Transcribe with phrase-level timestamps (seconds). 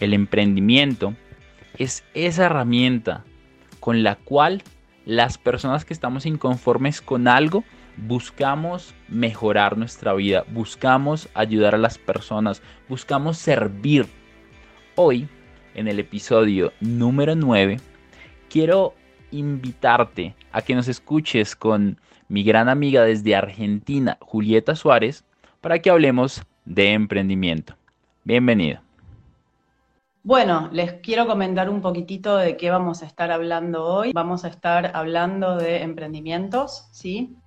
[0.00, 1.14] El emprendimiento
[1.76, 3.24] es esa herramienta
[3.80, 4.62] con la cual
[5.04, 7.64] las personas que estamos inconformes con algo
[7.96, 14.06] buscamos mejorar nuestra vida, buscamos ayudar a las personas, buscamos servir.
[14.94, 15.28] Hoy,
[15.74, 17.78] en el episodio número 9,
[18.48, 18.94] quiero
[19.30, 25.24] invitarte a que nos escuches con mi gran amiga desde Argentina, Julieta Suárez,
[25.60, 27.74] para que hablemos de emprendimiento.
[28.24, 28.87] Bienvenido.
[30.28, 34.12] Bueno, les quiero comentar un poquitito de qué vamos a estar hablando hoy.
[34.12, 37.38] Vamos a estar hablando de emprendimientos, ¿sí?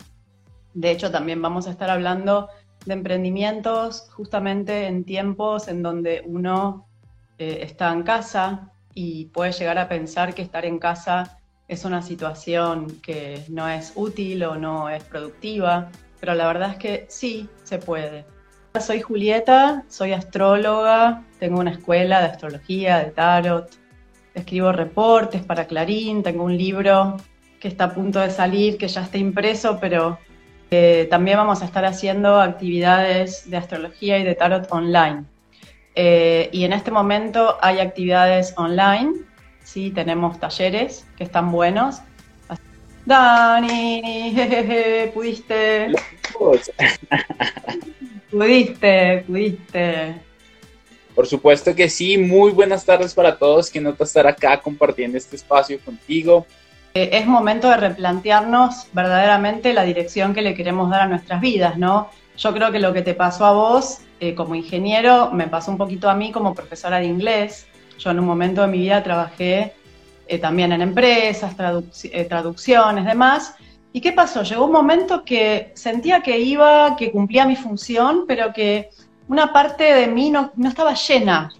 [0.74, 2.50] De hecho, también vamos a estar hablando
[2.88, 6.88] de emprendimientos justamente en tiempos en donde uno
[7.38, 11.38] eh, está en casa y puede llegar a pensar que estar en casa
[11.68, 16.78] es una situación que no es útil o no es productiva, pero la verdad es
[16.78, 18.26] que sí se puede.
[18.80, 23.70] Soy Julieta, soy astróloga, tengo una escuela de astrología, de tarot,
[24.34, 27.18] escribo reportes para Clarín, tengo un libro
[27.60, 30.18] que está a punto de salir, que ya está impreso, pero
[30.72, 35.26] eh, también vamos a estar haciendo actividades de astrología y de tarot online.
[35.96, 39.12] Eh, y en este momento hay actividades online,
[39.64, 42.02] sí, tenemos talleres que están buenos.
[43.06, 45.92] Dani, jejeje, pudiste.
[48.32, 50.16] Pudiste, pudiste.
[51.14, 55.36] Por supuesto que sí, muy buenas tardes para todos, que nota estar acá compartiendo este
[55.36, 56.48] espacio contigo.
[56.94, 61.78] Eh, es momento de replantearnos verdaderamente la dirección que le queremos dar a nuestras vidas,
[61.78, 62.10] ¿no?
[62.38, 65.78] Yo creo que lo que te pasó a vos eh, como ingeniero me pasó un
[65.78, 67.68] poquito a mí como profesora de inglés.
[68.00, 69.74] Yo en un momento de mi vida trabajé
[70.28, 73.56] eh, también en empresas, traducciones, demás,
[73.94, 74.44] ¿Y qué pasó?
[74.44, 78.90] Llegó un momento que sentía que iba, que cumplía mi función, pero que
[79.28, 81.52] una parte de mí no, estaba llena,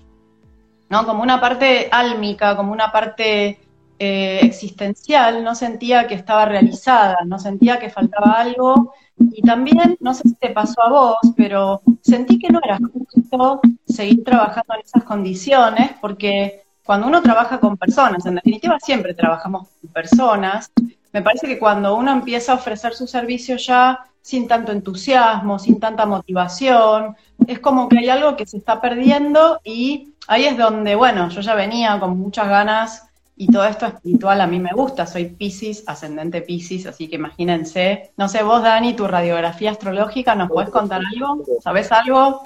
[0.90, 1.06] ¿no?
[1.06, 3.60] Como una parte álmica, como una parte
[4.00, 8.94] eh, existencial, no sentía que estaba realizada, no sentía que faltaba algo.
[9.18, 13.62] Y también, no sé si te pasó a vos, pero sentí que no era justo
[13.86, 19.68] seguir trabajando en esas condiciones, porque cuando uno trabaja con personas, en definitiva siempre trabajamos
[19.82, 20.72] con personas,
[21.14, 25.80] me parece que cuando uno empieza a ofrecer su servicio ya sin tanto entusiasmo, sin
[25.80, 27.16] tanta motivación,
[27.48, 31.42] es como que hay algo que se está perdiendo y ahí es donde, bueno, yo
[31.42, 35.84] ya venía con muchas ganas y todo esto espiritual a mí me gusta, soy Pisces,
[35.88, 38.12] ascendente Pisces, así que imagínense.
[38.16, 41.44] No sé, vos Dani, tu radiografía astrológica, ¿nos puedes contar algo?
[41.60, 42.44] ¿Sabes algo?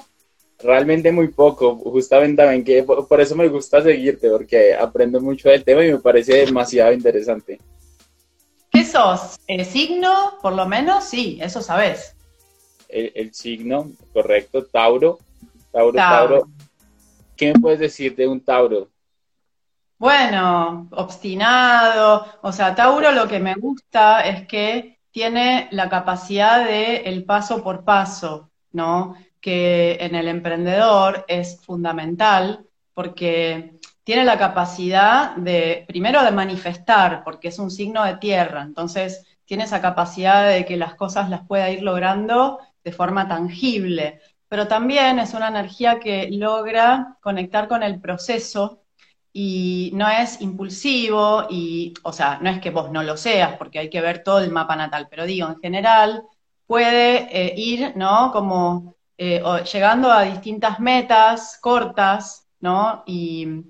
[0.58, 5.62] Realmente muy poco, justamente también que por eso me gusta seguirte, porque aprendo mucho del
[5.62, 7.60] tema y me parece demasiado interesante.
[8.76, 9.38] ¿Qué sos?
[9.46, 10.34] ¿El signo?
[10.42, 12.14] Por lo menos, sí, eso sabes.
[12.90, 15.18] El, signo, correcto, Tauro.
[15.72, 16.48] Tauro, Tauro.
[17.38, 18.90] ¿Qué me puedes decir de un Tauro?
[19.96, 22.26] Bueno, obstinado.
[22.42, 27.64] O sea, Tauro lo que me gusta es que tiene la capacidad de el paso
[27.64, 29.16] por paso, ¿no?
[29.40, 37.48] Que en el emprendedor es fundamental porque tiene la capacidad de, primero, de manifestar, porque
[37.48, 41.70] es un signo de tierra, entonces tiene esa capacidad de que las cosas las pueda
[41.70, 48.00] ir logrando de forma tangible, pero también es una energía que logra conectar con el
[48.00, 48.84] proceso
[49.32, 53.80] y no es impulsivo y, o sea, no es que vos no lo seas, porque
[53.80, 56.22] hay que ver todo el mapa natal, pero digo, en general
[56.64, 58.30] puede eh, ir, ¿no?
[58.30, 59.42] Como eh,
[59.72, 63.02] llegando a distintas metas cortas, ¿no?
[63.04, 63.64] Y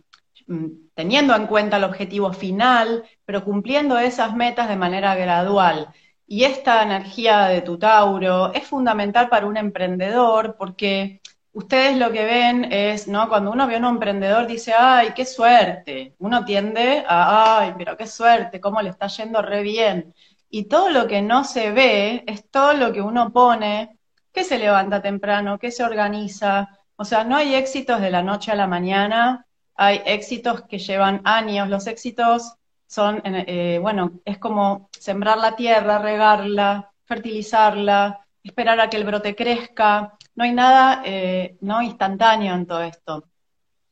[0.95, 5.89] teniendo en cuenta el objetivo final, pero cumpliendo esas metas de manera gradual.
[6.27, 11.21] Y esta energía de tu Tauro es fundamental para un emprendedor porque
[11.53, 13.29] ustedes lo que ven es, ¿no?
[13.29, 16.15] Cuando uno ve a un emprendedor dice, ay, qué suerte.
[16.19, 20.15] Uno tiende a, ay, pero qué suerte, cómo le está yendo re bien.
[20.51, 23.99] Y todo lo que no se ve es todo lo que uno pone,
[24.33, 26.69] que se levanta temprano, que se organiza.
[26.97, 29.46] O sea, no hay éxitos de la noche a la mañana,
[29.77, 31.69] hay éxitos que llevan años.
[31.69, 32.55] Los éxitos
[32.87, 39.35] son, eh, bueno, es como sembrar la tierra, regarla, fertilizarla, esperar a que el brote
[39.35, 40.17] crezca.
[40.35, 43.25] No hay nada eh, no instantáneo en todo esto.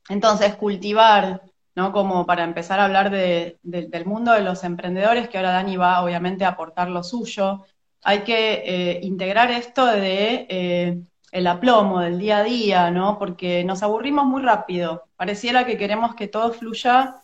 [0.09, 1.43] Entonces, cultivar,
[1.75, 1.93] ¿no?
[1.93, 6.45] Como para empezar a hablar del mundo de los emprendedores, que ahora Dani va obviamente
[6.45, 7.65] a aportar lo suyo,
[8.03, 13.19] hay que eh, integrar esto de el aplomo del día a día, ¿no?
[13.19, 15.03] Porque nos aburrimos muy rápido.
[15.17, 17.17] Pareciera que queremos que todo fluya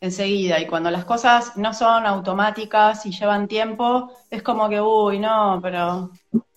[0.00, 5.18] enseguida y cuando las cosas no son automáticas y llevan tiempo, es como que, uy,
[5.18, 6.10] no, pero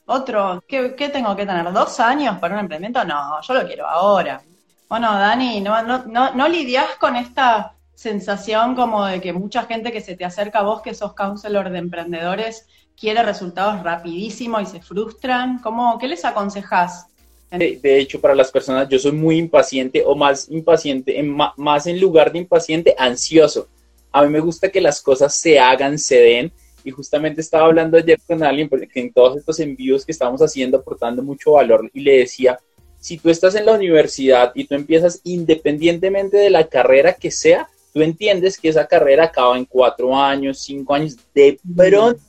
[0.06, 1.70] otro, ¿qué, tengo que tener?
[1.74, 3.04] ¿Dos años para un emprendimiento?
[3.04, 4.42] No, yo lo quiero ahora.
[4.88, 9.92] Bueno, Dani, ¿no, no, no, no lidias con esta sensación como de que mucha gente
[9.92, 12.68] que se te acerca a vos, que sos counselor de emprendedores,
[13.02, 15.60] quiere resultados rapidísimos y se frustran?
[15.60, 17.08] ¿Cómo, ¿Qué les aconsejas?
[17.50, 22.00] De, hecho, para las personas, yo soy muy impaciente o más impaciente, en, más en
[22.00, 23.68] lugar de impaciente, ansioso.
[24.12, 26.52] A mí me gusta que las cosas se hagan, se den.
[26.84, 30.78] Y justamente estaba hablando ayer con alguien, porque en todos estos envíos que estamos haciendo,
[30.78, 32.58] aportando mucho valor, y le decía,
[33.00, 37.68] si tú estás en la universidad y tú empiezas independientemente de la carrera que sea,
[37.94, 41.18] tú entiendes que esa carrera acaba en cuatro años, cinco años.
[41.36, 42.22] De pronto,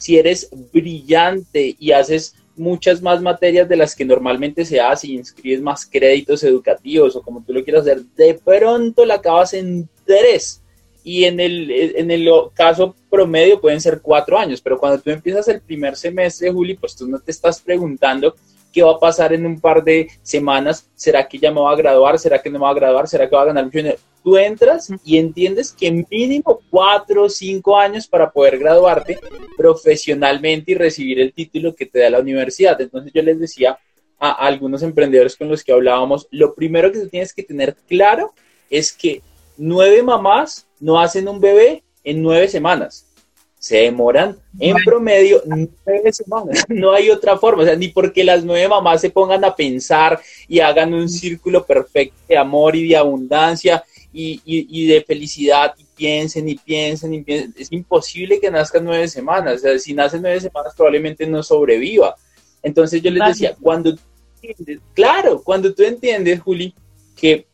[0.00, 5.14] si eres brillante y haces muchas más materias de las que normalmente se hace y
[5.14, 9.88] inscribes más créditos educativos o como tú lo quieras hacer, de pronto la acabas en
[10.04, 10.62] tres.
[11.02, 15.48] Y en el, en el caso promedio pueden ser cuatro años, pero cuando tú empiezas
[15.48, 18.34] el primer semestre, Juli, pues tú no te estás preguntando
[18.72, 21.76] qué va a pasar en un par de semanas, ¿será que ya me va a
[21.76, 22.18] graduar?
[22.18, 23.08] ¿Será que no me va a graduar?
[23.08, 23.98] ¿Será que va a ganar mucho dinero?
[24.22, 29.18] Tú entras y entiendes que mínimo cuatro o cinco años para poder graduarte
[29.56, 32.80] profesionalmente y recibir el título que te da la universidad.
[32.80, 33.78] Entonces yo les decía
[34.18, 38.34] a algunos emprendedores con los que hablábamos, lo primero que tú tienes que tener claro
[38.68, 39.22] es que
[39.56, 43.09] nueve mamás no hacen un bebé en nueve semanas
[43.60, 46.64] se demoran en promedio nueve semanas.
[46.68, 50.18] No hay otra forma, o sea, ni porque las nueve mamás se pongan a pensar
[50.48, 56.48] y hagan un círculo perfecto de amor y de abundancia y, de felicidad y piensen
[56.48, 57.54] y piensen y piensen.
[57.58, 62.16] Es imposible que nazcan nueve semanas, o sea, si nacen nueve semanas probablemente no sobreviva.
[62.62, 63.94] Entonces yo les decía, cuando,
[64.94, 66.74] claro, cuando tú entiendes, Juli,
[67.14, 67.44] que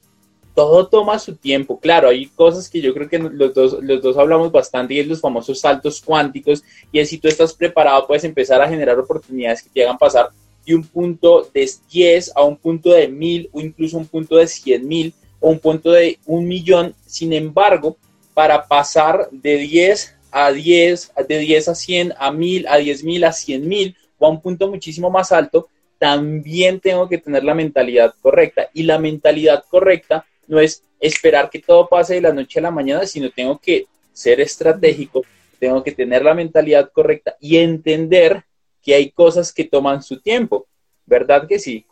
[0.57, 1.79] todo toma su tiempo.
[1.79, 5.07] Claro, hay cosas que yo creo que los dos, los dos hablamos bastante y es
[5.07, 6.65] los famosos saltos cuánticos.
[6.91, 10.31] Y si tú estás preparado, puedes empezar a generar oportunidades que te hagan pasar
[10.65, 14.47] de un punto de 10 a un punto de 1000 o incluso un punto de
[14.47, 16.95] 100 mil o un punto de un millón.
[17.05, 17.99] Sin embargo,
[18.33, 23.25] para pasar de 10 a 10, de 10 a 100, a 1000, a 10 mil,
[23.25, 25.69] a 100 mil o a un punto muchísimo más alto,
[25.99, 28.71] también tengo que tener la mentalidad correcta.
[28.73, 32.71] Y la mentalidad correcta no es esperar que todo pase de la noche a la
[32.71, 35.23] mañana, sino tengo que ser estratégico,
[35.59, 38.45] tengo que tener la mentalidad correcta y entender
[38.83, 40.67] que hay cosas que toman su tiempo,
[41.05, 41.87] ¿verdad que sí?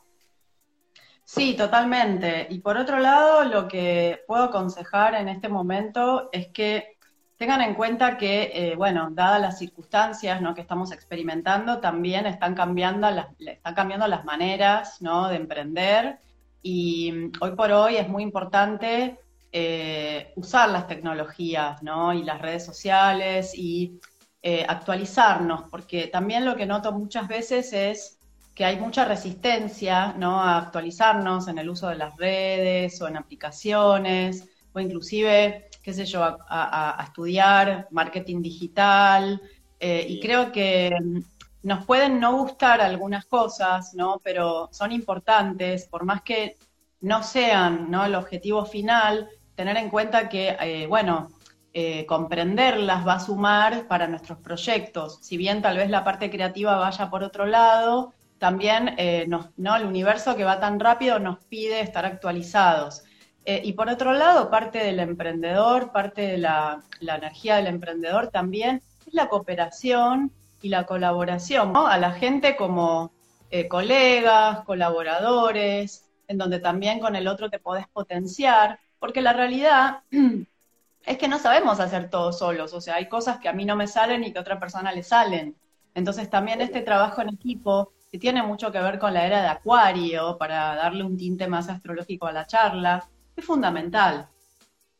[1.25, 2.47] Sí, totalmente.
[2.51, 6.99] Y por otro lado, lo que puedo aconsejar en este momento es que
[7.37, 10.55] tengan en cuenta que, eh, bueno, dadas las circunstancias ¿no?
[10.55, 15.29] que estamos experimentando, también están cambiando las, están cambiando las maneras ¿no?
[15.29, 16.19] de emprender
[16.65, 19.19] y mm, hoy por hoy es muy importante
[19.53, 22.13] eh, usar las tecnologías ¿no?
[22.13, 24.01] y las redes sociales y
[24.43, 28.19] eh, actualizarnos, porque también lo que noto muchas veces es
[28.55, 30.41] que hay mucha resistencia ¿no?
[30.41, 36.07] a actualizarnos en el uso de las redes o en aplicaciones, o inclusive, qué sé
[36.07, 39.41] yo, a, estudiar marketing digital.
[39.79, 41.21] Eh, y creo que mm,
[41.65, 44.21] nos pueden no gustar algunas cosas, ¿no?
[44.23, 46.59] Pero son importantes, por más que
[47.01, 48.05] no sean ¿no?
[48.05, 51.29] el objetivo final, tener en cuenta que, eh, bueno,
[51.73, 55.19] eh, comprenderlas va a sumar para nuestros proyectos.
[55.23, 59.77] Si bien tal vez la parte creativa vaya por otro lado, también eh, ¿no?
[59.77, 63.05] el universo que va tan rápido nos pide estar actualizados.
[63.47, 68.83] y por otro lado, parte del emprendedor, parte de la, la energía del emprendedor también
[69.07, 70.31] es la cooperación
[70.65, 73.13] y la colaboración, A la gente como
[73.51, 80.05] eh, colegas, colaboradores, en donde también con el otro te podés potenciar, porque la realidad
[81.05, 83.77] es que no sabemos hacer todo solos, o sea, hay cosas que a mí no
[83.77, 85.55] me salen y que a otra persona le salen.
[85.95, 89.49] Entonces también este trabajo en equipo que tiene mucho que ver con la era de
[89.49, 93.07] Acuario, para darle un tinte más astrológico a la charla,
[93.37, 94.29] es fundamental.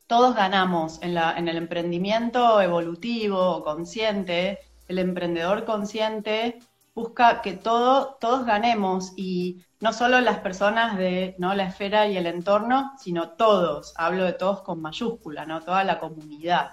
[0.07, 6.59] Todos ganamos en, la, en el emprendimiento evolutivo, consciente, el emprendedor consciente
[6.95, 12.27] busca que todo, todos ganemos y no solo las personas de la esfera y el
[12.27, 15.61] entorno, sino todos, hablo de todos con mayúscula, ¿no?
[15.61, 16.71] toda la comunidad.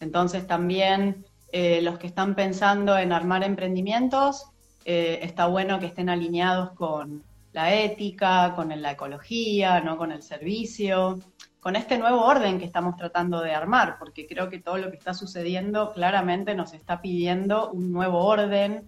[0.00, 4.46] Entonces también eh, los que están pensando en armar emprendimientos,
[4.84, 9.96] eh, está bueno que estén alineados con la ética, con la ecología, ¿no?
[9.96, 11.18] con el servicio,
[11.64, 14.98] con este nuevo orden que estamos tratando de armar, porque creo que todo lo que
[14.98, 18.86] está sucediendo claramente nos está pidiendo un nuevo orden,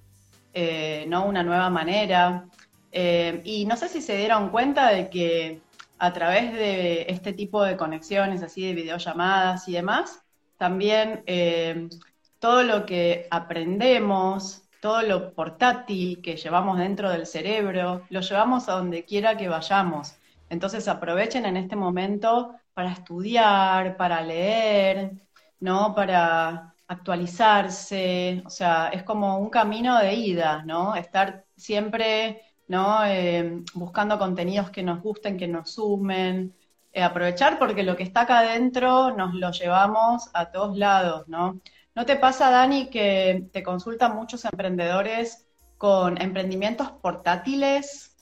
[0.53, 1.25] eh, ¿no?
[1.25, 2.45] Una nueva manera.
[2.93, 5.63] Eh, y no sé si se dieron cuenta de que
[5.99, 10.21] a través de este tipo de conexiones, así de videollamadas y demás,
[10.59, 11.89] también eh,
[12.41, 18.73] todo lo que aprendemos, todo lo portátil que llevamos dentro del cerebro, lo llevamos a
[18.73, 20.17] donde quiera que vayamos.
[20.51, 25.13] Entonces aprovechen en este momento para estudiar, para leer,
[25.61, 25.95] ¿no?
[25.95, 30.95] Para actualizarse, o sea, es como un camino de ida, ¿no?
[30.95, 33.03] Estar siempre, ¿no?
[33.07, 36.55] Eh, buscando contenidos que nos gusten, que nos sumen,
[36.93, 41.61] eh, aprovechar porque lo que está acá adentro nos lo llevamos a todos lados, ¿no?
[41.95, 48.15] ¿No te pasa, Dani, que te consultan muchos emprendedores con emprendimientos portátiles,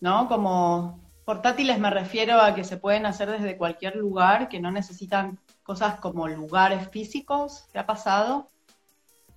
[0.00, 0.28] ¿no?
[0.28, 5.38] Como portátiles me refiero a que se pueden hacer desde cualquier lugar, que no necesitan
[5.64, 7.66] cosas como lugares físicos?
[7.72, 8.46] ¿Te ha pasado?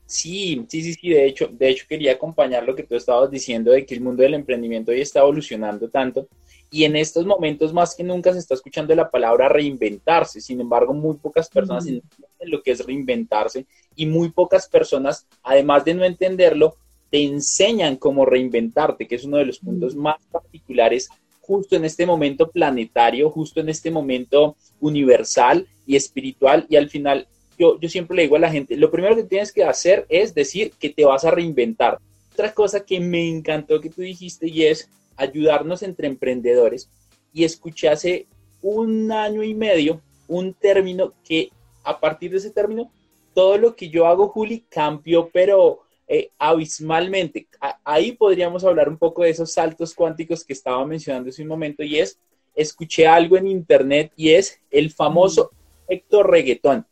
[0.05, 3.71] Sí, sí, sí, sí, de hecho, de hecho quería acompañar lo que tú estabas diciendo
[3.71, 6.27] de que el mundo del emprendimiento hoy está evolucionando tanto
[6.69, 10.93] y en estos momentos más que nunca se está escuchando la palabra reinventarse, sin embargo
[10.93, 13.65] muy pocas personas entienden lo que es reinventarse
[13.95, 16.75] y muy pocas personas, además de no entenderlo,
[17.09, 21.09] te enseñan cómo reinventarte, que es uno de los puntos más particulares
[21.49, 26.67] justo en este momento planetario, justo en este momento universal y espiritual.
[26.69, 27.27] Y al final,
[27.57, 30.35] yo, yo siempre le digo a la gente, lo primero que tienes que hacer es
[30.35, 31.97] decir que te vas a reinventar.
[32.33, 36.87] Otra cosa que me encantó que tú dijiste y es ayudarnos entre emprendedores.
[37.33, 38.27] Y escuché hace
[38.61, 41.49] un año y medio un término que
[41.83, 42.91] a partir de ese término,
[43.33, 45.79] todo lo que yo hago, Juli, cambió, pero
[46.11, 47.47] eh, abismalmente.
[47.83, 51.83] ahí podríamos hablar un poco de esos saltos cuánticos que estaba mencionando hace un momento
[51.83, 52.17] y es,
[52.55, 55.51] escuché algo en internet y es el famoso
[55.87, 56.83] efecto reggaetón.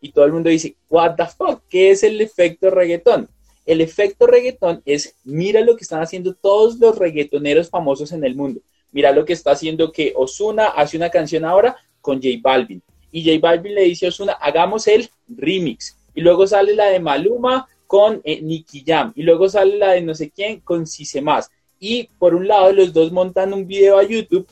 [0.00, 3.28] Y todo el mundo dice, what the fuck, ¿qué es el efecto reggaetón?
[3.66, 8.34] El efecto reggaetón es, mira lo que están haciendo todos los reggaetoneros famosos en el
[8.34, 8.60] mundo.
[8.90, 12.82] Mira lo que está haciendo que Osuna hace una canción ahora con J Balvin.
[13.12, 15.96] Y J Balvin le dice a Osuna, hagamos el remix.
[16.16, 20.02] Y luego sale la de Maluma con eh, Nicky Jam y luego sale la de
[20.02, 21.50] no sé quién con Cise Más.
[21.78, 24.46] Y por un lado los dos montan un video a YouTube,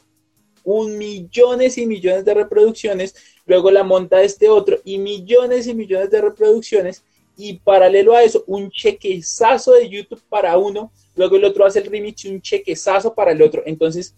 [0.62, 3.14] un millones y millones de reproducciones,
[3.46, 7.04] luego la monta este otro y millones y millones de reproducciones
[7.36, 11.86] y paralelo a eso un chequezazo de YouTube para uno, luego el otro hace el
[11.86, 13.62] remix y un chequezazo para el otro.
[13.66, 14.14] Entonces,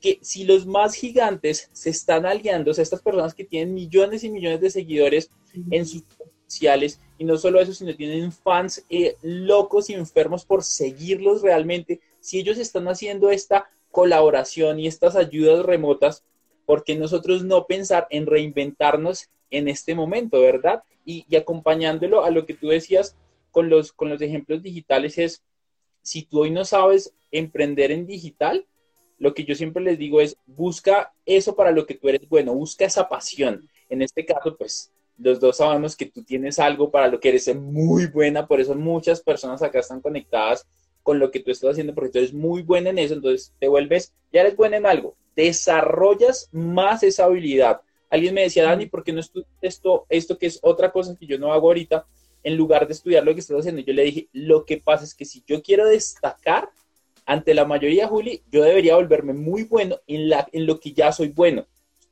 [0.00, 4.22] que si los más gigantes se están aliando, o sea, estas personas que tienen millones
[4.22, 5.30] y millones de seguidores
[5.70, 6.02] en sus
[6.48, 12.00] sociales, y no solo eso, sino tienen fans eh, locos y enfermos por seguirlos realmente.
[12.20, 16.24] Si ellos están haciendo esta colaboración y estas ayudas remotas,
[16.66, 20.82] ¿por qué nosotros no pensar en reinventarnos en este momento, verdad?
[21.04, 23.16] Y, acompañándolo a lo que tú decías
[23.50, 25.42] con los, con los ejemplos digitales es,
[26.02, 28.66] si tú hoy no sabes emprender en digital,
[29.18, 32.54] lo que yo siempre les digo es, busca eso para lo que tú eres bueno,
[32.54, 33.68] busca esa pasión.
[33.88, 37.54] En este caso, pues los dos sabemos que tú tienes algo para lo que eres
[37.54, 40.66] muy buena, por eso muchas personas acá están conectadas
[41.02, 43.68] con lo que tú estás haciendo, porque tú eres muy buena en eso, entonces te
[43.68, 47.80] vuelves, ya eres buena en algo, desarrollas más esa habilidad.
[48.10, 51.26] Alguien me decía, Dani, ¿por qué no estudias esto, esto que es otra cosa que
[51.26, 52.06] yo no hago ahorita,
[52.42, 53.82] en lugar de estudiar lo que estás haciendo?
[53.82, 56.70] Yo le dije, lo que pasa es que si yo quiero destacar
[57.26, 61.12] ante la mayoría, Juli, yo debería volverme muy bueno en, la, en lo que ya
[61.12, 61.66] soy bueno.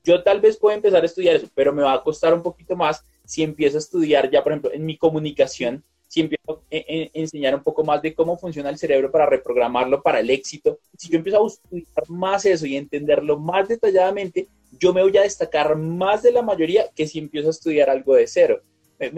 [0.06, 2.76] Yo tal vez pueda empezar a estudiar eso, pero me va a costar un poquito
[2.76, 7.56] más si empiezo a estudiar ya, por ejemplo, en mi comunicación, si empiezo a enseñar
[7.56, 11.16] un poco más de cómo funciona el cerebro para reprogramarlo para el éxito, si yo
[11.16, 14.46] empiezo a estudiar más eso y entenderlo más detalladamente,
[14.78, 18.14] yo me voy a destacar más de la mayoría que si empiezo a estudiar algo
[18.14, 18.60] de cero.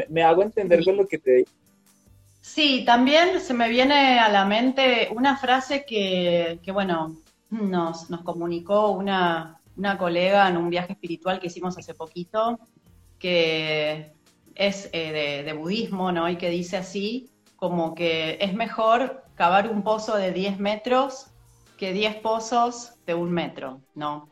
[0.08, 1.50] Me, hago entender con lo que te digo.
[2.40, 7.14] Sí, también se me viene a la mente una frase que, que bueno,
[7.50, 12.58] nos, nos comunicó una, una colega en un viaje espiritual que hicimos hace poquito,
[13.18, 14.12] que
[14.56, 16.28] es eh, de, budismo, ¿no?
[16.28, 21.28] Y que dice así, como que es mejor cavar un pozo de 10 metros
[21.78, 24.28] que 10 pozos de un metro, ¿no?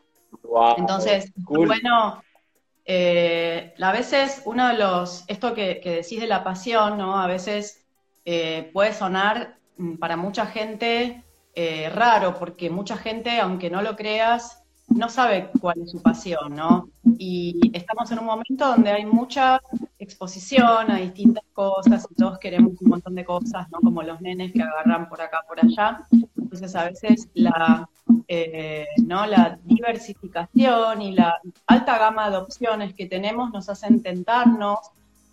[0.75, 2.21] Entonces, bueno,
[2.83, 7.19] eh, a veces uno de los, esto que, decís de la pasión, ¿no?
[7.19, 7.85] A veces
[8.25, 11.23] eh, puede sonar mm, para mucha gente
[11.91, 14.56] raro, porque mucha gente, aunque no lo creas,
[14.87, 16.89] no sabe cuál es su pasión, ¿no?
[17.17, 19.61] Y estamos en un momento donde hay mucha
[19.99, 23.79] exposición a distintas cosas y todos queremos un montón de cosas, ¿no?
[23.79, 26.07] Como los nenes que agarran por acá, por allá.
[26.37, 27.89] Entonces a veces la,
[28.27, 29.25] eh, ¿no?
[29.25, 34.79] la diversificación y la alta gama de opciones que tenemos nos hacen tentarnos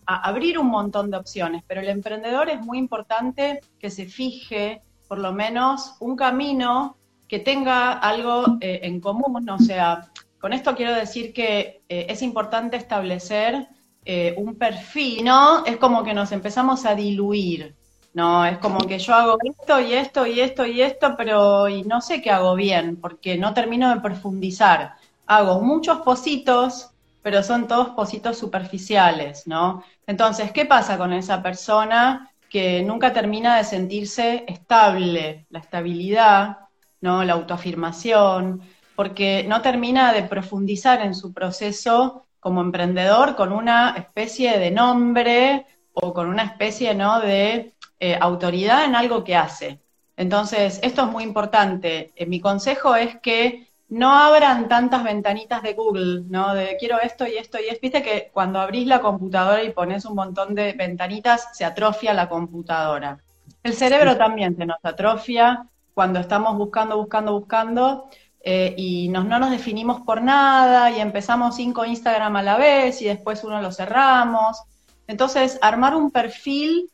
[0.07, 4.83] a abrir un montón de opciones, pero el emprendedor es muy importante que se fije
[5.09, 6.97] por lo menos un camino
[7.35, 12.23] que tenga algo eh, en común, o sea, con esto quiero decir que eh, es
[12.23, 13.67] importante establecer
[14.05, 15.65] eh, un perfil, ¿no?
[15.67, 17.75] Es como que nos empezamos a diluir,
[18.13, 18.47] ¿no?
[18.47, 22.01] Es como que yo hago esto y esto y esto y esto, pero y no
[22.01, 24.95] sé qué hago bien, porque no termino de profundizar.
[25.27, 29.83] Hago muchos positos, pero son todos positos superficiales, ¿no?
[30.07, 35.47] Entonces, ¿qué pasa con esa persona que nunca termina de sentirse estable?
[35.51, 36.59] La estabilidad
[37.05, 37.23] ¿no?
[37.23, 38.63] La autoafirmación,
[38.97, 45.67] porque no termina de profundizar en su proceso como emprendedor con una especie de nombre
[45.93, 47.21] o con una especie ¿no?
[47.21, 49.81] de eh, autoridad en algo que hace.
[50.17, 52.13] Entonces, esto es muy importante.
[52.17, 56.55] Eh, mi consejo es que no abran tantas ventanitas de Google, ¿no?
[56.55, 57.81] De quiero esto y esto y es.
[57.81, 62.29] Viste que cuando abrís la computadora y pones un montón de ventanitas, se atrofia la
[62.29, 63.19] computadora.
[63.63, 68.11] El cerebro también se nos atrofia cuando estamos buscando, buscando, buscando,
[68.43, 73.07] eh, y no nos definimos por nada y empezamos cinco Instagram a la vez y
[73.07, 74.63] después uno lo cerramos.
[75.07, 76.91] Entonces, armar un perfil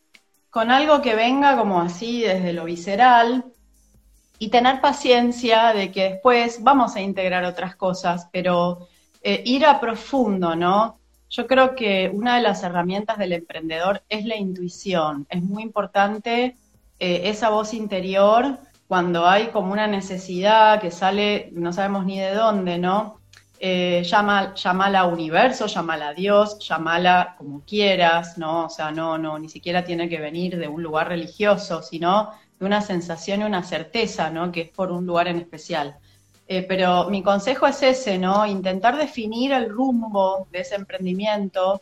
[0.49, 3.45] con algo que venga como así desde lo visceral
[4.39, 8.89] y tener paciencia de que después vamos a integrar otras cosas, pero
[9.23, 10.99] eh, ir a profundo, ¿no?
[11.29, 15.27] Yo creo que una de las herramientas del emprendedor es la intuición.
[15.31, 16.57] Es muy importante
[16.99, 18.59] eh, esa voz interior
[18.91, 23.21] cuando hay como una necesidad que sale, no sabemos ni de dónde, ¿no?
[23.61, 28.65] Eh, llama, llamala universo, llamala a Dios, llamala como quieras, ¿no?
[28.65, 32.67] O sea, no, no, ni siquiera tiene que venir de un lugar religioso, sino de
[32.67, 34.51] una sensación y una certeza, ¿no?
[34.51, 35.97] Que es por un lugar en especial.
[36.49, 38.45] Eh, pero mi consejo es ese, ¿no?
[38.45, 41.81] Intentar definir el rumbo de ese emprendimiento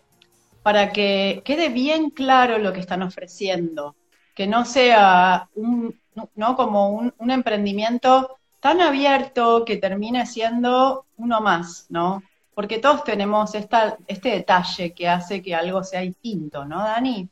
[0.63, 3.97] para que quede bien claro lo que están ofreciendo,
[4.35, 5.99] que no sea un,
[6.35, 6.57] ¿no?
[6.57, 12.23] Como un, emprendimiento tan abierto que termine siendo uno más, ¿no?
[12.55, 17.29] Porque todos tenemos esta, este detalle que hace que algo sea distinto, ¿no, Dani?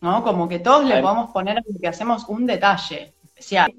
[0.00, 0.24] ¿No?
[0.24, 3.72] Como que todos le podemos poner a lo que hacemos un detalle especial.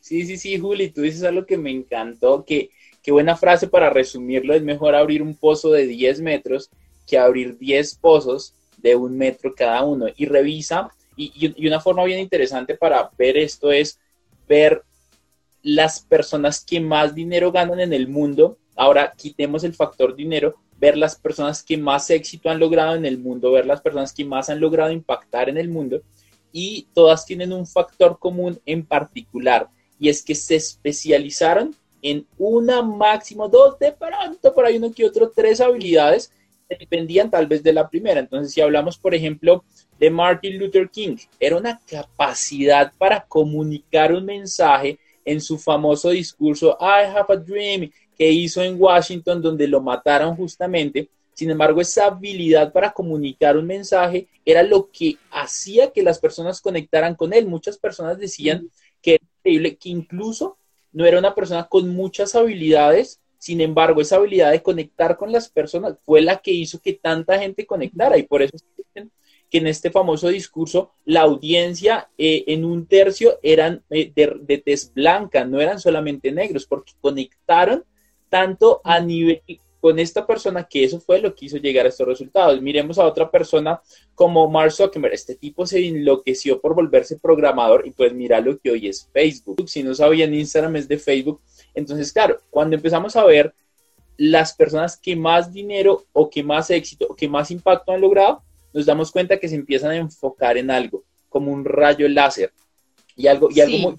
[0.00, 2.70] Sí, sí, sí, Juli, tú dices algo que me encantó, que
[3.02, 6.70] qué buena frase para resumirlo, es mejor abrir un pozo de 10 metros
[7.06, 10.06] que abrir 10 pozos de un metro cada uno.
[10.16, 13.98] Y revisa y, una forma bien interesante para ver esto es
[14.48, 14.82] ver
[15.62, 18.56] las personas que más dinero ganan en el mundo.
[18.76, 23.18] Ahora quitemos el factor dinero, ver las personas que más éxito han logrado en el
[23.18, 26.00] mundo, ver las personas que más han logrado impactar en el mundo
[26.52, 32.82] y todas tienen un factor común en particular y es que se especializaron en una
[32.82, 36.32] máximo dos de pronto por ahí uno que otro tres habilidades
[36.68, 39.64] dependían tal vez de la primera entonces si hablamos por ejemplo
[39.98, 41.16] de Martin Luther King.
[41.38, 47.90] Era una capacidad para comunicar un mensaje en su famoso discurso I Have a Dream
[48.16, 51.08] que hizo en Washington donde lo mataron justamente.
[51.34, 56.60] Sin embargo, esa habilidad para comunicar un mensaje era lo que hacía que las personas
[56.60, 57.46] conectaran con él.
[57.46, 58.68] Muchas personas decían
[59.00, 60.56] que era increíble, que incluso
[60.92, 65.48] no era una persona con muchas habilidades, sin embargo, esa habilidad de conectar con las
[65.48, 68.56] personas fue la que hizo que tanta gente conectara y por eso
[69.50, 74.58] que en este famoso discurso la audiencia eh, en un tercio eran eh, de, de
[74.58, 77.84] tez blanca, no eran solamente negros, porque conectaron
[78.28, 79.42] tanto a nivel
[79.80, 82.60] con esta persona que eso fue lo que hizo llegar a estos resultados.
[82.60, 83.80] Miremos a otra persona
[84.14, 85.14] como Mark Zuckerberg.
[85.14, 89.68] Este tipo se enloqueció por volverse programador y pues mira lo que hoy es Facebook.
[89.68, 91.40] Si no sabían, Instagram es de Facebook.
[91.74, 93.54] Entonces, claro, cuando empezamos a ver
[94.16, 98.42] las personas que más dinero o que más éxito o que más impacto han logrado,
[98.78, 102.52] nos damos cuenta que se empiezan a enfocar en algo, como un rayo láser.
[103.16, 103.96] Y algo, y algo,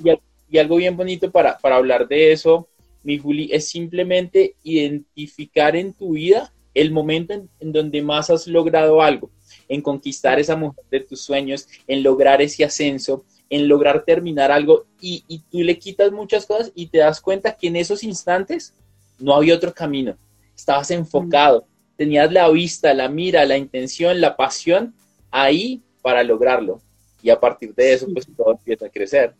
[0.50, 2.70] y, algo bien bonito para, para hablar de eso,
[3.04, 9.02] mi Juli, es simplemente identificar en tu vida el momento en, donde más has logrado
[9.02, 9.30] algo,
[9.68, 14.86] en conquistar esa mujer de tus sueños, en lograr ese ascenso, en lograr terminar algo
[15.02, 18.74] y, y tú le quitas muchas cosas y te das cuenta que en esos instantes
[19.18, 20.18] no había otro camino.
[20.56, 21.68] Estabas enfocado,
[22.00, 24.94] tenías la vista, la mira, la intención, la pasión
[25.32, 26.80] ahí para lograrlo.
[27.22, 29.36] Y a partir de eso, pues todo empieza a crecer.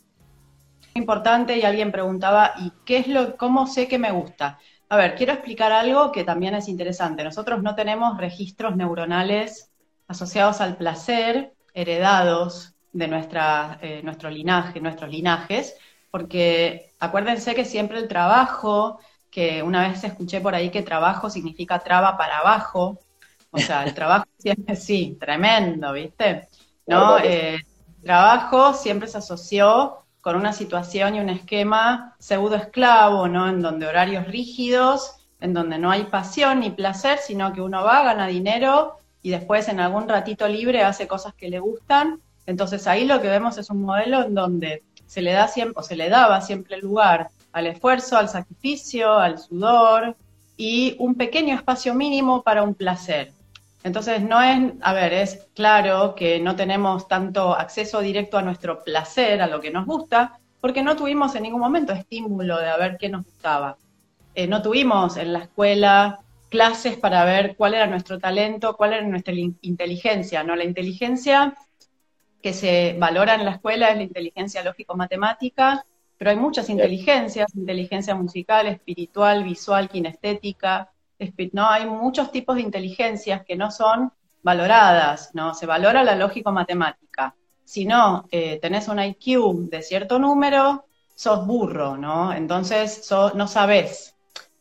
[0.92, 4.58] Importante, y alguien preguntaba, ¿y qué es lo, cómo sé que me gusta?
[4.90, 7.24] A ver, quiero explicar algo que también es interesante.
[7.24, 9.70] Nosotros no tenemos registros neuronales
[10.06, 15.78] asociados al placer, heredados de nuestra, eh, nuestro linaje, nuestros linajes,
[16.10, 18.98] porque acuérdense que siempre el trabajo,
[19.30, 22.98] que una vez escuché por ahí que trabajo significa traba para abajo,
[23.50, 26.48] o sea, el trabajo siempre, sí, tremendo, ¿viste?
[26.86, 27.18] ¿No?
[27.18, 27.60] Eh,
[28.02, 33.48] trabajo siempre se asoció con una situación y un esquema pseudo esclavo, ¿no?
[33.48, 38.02] En donde horarios rígidos, en donde no hay pasión ni placer, sino que uno va,
[38.02, 42.20] gana dinero y después en algún ratito libre hace cosas que le gustan.
[42.46, 45.82] Entonces ahí lo que vemos es un modelo en donde se le da siempre, o
[45.82, 50.16] se le daba siempre lugar al esfuerzo, al sacrificio, al sudor
[50.56, 53.32] y un pequeño espacio mínimo para un placer.
[53.82, 58.84] Entonces, no es, a ver, es claro que no tenemos tanto acceso directo a nuestro
[58.84, 62.76] placer, a lo que nos gusta, porque no tuvimos en ningún momento estímulo de a
[62.76, 63.78] ver qué nos gustaba.
[64.34, 69.06] Eh, no tuvimos en la escuela clases para ver cuál era nuestro talento, cuál era
[69.06, 70.54] nuestra inteligencia, ¿no?
[70.56, 71.54] La inteligencia
[72.42, 75.84] que se valora en la escuela es la inteligencia lógico-matemática,
[76.20, 80.90] pero hay muchas inteligencias, inteligencia musical, espiritual, visual, kinestética,
[81.54, 81.66] ¿no?
[81.66, 85.54] Hay muchos tipos de inteligencias que no son valoradas, ¿no?
[85.54, 87.34] Se valora la lógico-matemática.
[87.64, 92.34] Si no eh, tenés un IQ de cierto número, sos burro, ¿no?
[92.34, 94.14] Entonces no sabés.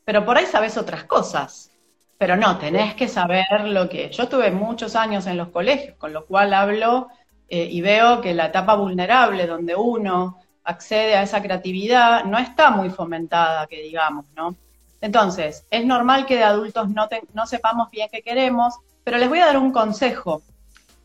[0.06, 1.74] Pero por ahí sabés otras cosas.
[2.18, 4.10] Pero no, tenés que saber lo que...
[4.12, 7.10] Yo tuve muchos años en los colegios, con lo cual hablo
[7.50, 10.38] eh, y veo que la etapa vulnerable donde uno
[10.70, 14.56] accede a esa creatividad no está muy fomentada, que digamos, ¿no?
[15.02, 19.40] Entonces, es normal que de adultos no, no sepamos bien qué queremos, pero les voy
[19.40, 20.44] a dar un consejo.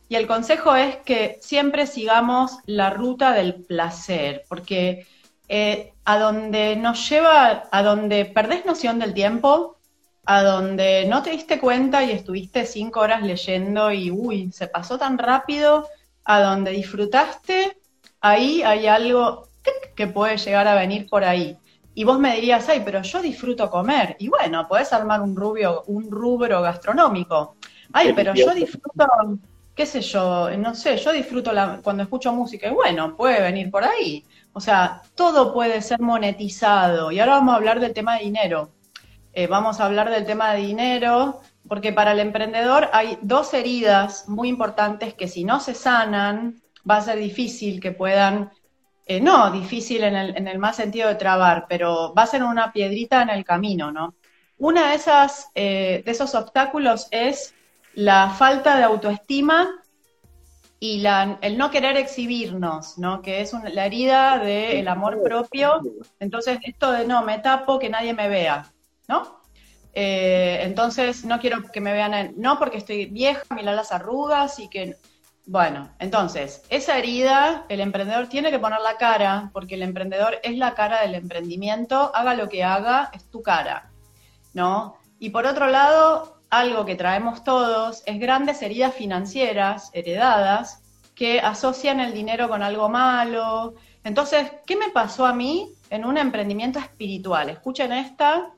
[0.08, 5.06] Y el consejo es que siempre sigamos la ruta del placer, porque
[5.48, 9.78] eh, a donde nos lleva, a donde perdés noción del tiempo,
[10.26, 14.98] a donde no te diste cuenta y estuviste cinco horas leyendo y uy, se pasó
[14.98, 15.88] tan rápido,
[16.24, 17.76] a donde disfrutaste,
[18.20, 19.48] ahí hay algo
[19.94, 21.58] que puede llegar a venir por ahí
[21.94, 24.16] y vos me dirías, ay, pero yo disfruto comer.
[24.18, 27.56] Y bueno, podés armar un, rubio, un rubro gastronómico.
[27.92, 29.06] Ay, pero yo disfruto,
[29.74, 32.66] qué sé yo, no sé, yo disfruto la, cuando escucho música.
[32.66, 34.24] Y bueno, puede venir por ahí.
[34.52, 37.12] O sea, todo puede ser monetizado.
[37.12, 38.70] Y ahora vamos a hablar del tema de dinero.
[39.32, 44.28] Eh, vamos a hablar del tema de dinero, porque para el emprendedor hay dos heridas
[44.28, 48.50] muy importantes que si no se sanan, va a ser difícil que puedan
[49.06, 52.42] eh, no, difícil en el, en el más sentido de trabar, pero va a ser
[52.42, 54.14] una piedrita en el camino, ¿no?
[54.58, 57.54] Una de esas, eh, de esos obstáculos es
[57.94, 59.68] la falta de autoestima
[60.80, 61.04] y
[61.40, 63.22] el no querer exhibirnos, ¿no?
[63.22, 65.80] Que es la herida del amor propio.
[66.20, 68.70] Entonces, esto de no, me tapo, que nadie me vea,
[69.08, 69.40] ¿no?
[69.94, 74.68] Eh, entonces, no quiero que me vean, no porque estoy vieja, mirar las arrugas y
[74.68, 74.96] que
[75.46, 80.56] bueno, entonces, esa herida, el emprendedor tiene que poner la cara, porque el emprendedor es
[80.56, 83.90] la cara del emprendimiento, haga lo que haga, es tu cara,
[84.54, 84.96] ¿no?
[85.18, 90.82] Y por otro lado, algo que traemos todos es grandes heridas financieras heredadas
[91.14, 93.74] que asocian el dinero con algo malo.
[94.02, 97.50] Entonces, ¿qué me pasó a mí en un emprendimiento espiritual?
[97.50, 98.53] Escuchen esta,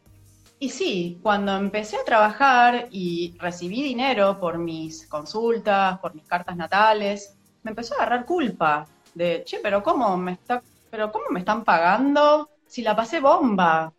[0.59, 6.57] y sí, cuando empecé a trabajar y recibí dinero por mis consultas, por mis cartas
[6.57, 11.40] natales, me empezó a agarrar culpa de, che, pero ¿cómo me está, pero cómo me
[11.40, 13.92] están pagando si la pasé bomba?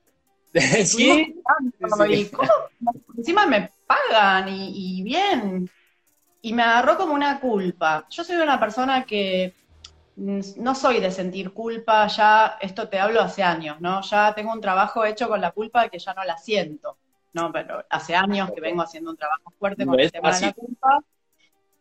[0.85, 1.35] Sí.
[2.09, 2.49] Y ¿cómo?
[3.15, 5.69] Encima me pagan y, y bien.
[6.41, 8.07] Y me agarró como una culpa.
[8.09, 9.53] Yo soy una persona que
[10.17, 14.01] no soy de sentir culpa, ya esto te hablo hace años, ¿no?
[14.01, 16.97] Ya tengo un trabajo hecho con la culpa de que ya no la siento,
[17.33, 17.51] ¿no?
[17.51, 21.03] Pero hace años que vengo haciendo un trabajo fuerte con el tema de la culpa.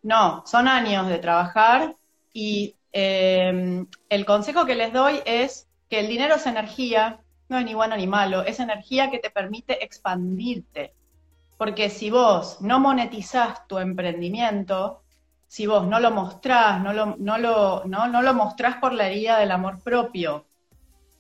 [0.03, 1.97] No, son años de trabajar
[2.35, 7.65] y em, el consejo que les doy es que el dinero es energía, no es
[7.65, 10.93] ni bueno ni malo, es energía que te permite expandirte.
[11.57, 15.03] Porque si vos no monetizás tu emprendimiento,
[15.49, 19.07] si vos no lo mostrás, no lo, no lo, no, no lo mostrás por la
[19.09, 20.45] herida del amor propio,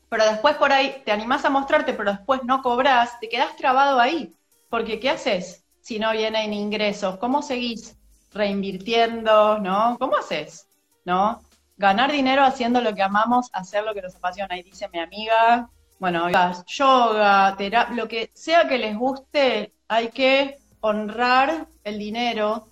[0.08, 4.00] pero después por ahí te animás a mostrarte, pero después no cobrás, te quedás trabado
[4.00, 4.32] ahí.
[4.68, 7.18] Porque ¿qué haces si no vienen ingresos?
[7.18, 7.96] ¿Cómo seguís
[8.32, 9.58] reinvirtiendo?
[9.58, 9.96] ¿No?
[9.98, 10.68] ¿Cómo haces?
[11.04, 11.40] ¿No?
[11.76, 14.58] ganar dinero haciendo lo que amamos, hacer lo que nos apasiona.
[14.58, 16.28] Y dice mi amiga, bueno,
[16.66, 22.68] yoga, terapia, lo que sea que les guste, hay que honrar el dinero.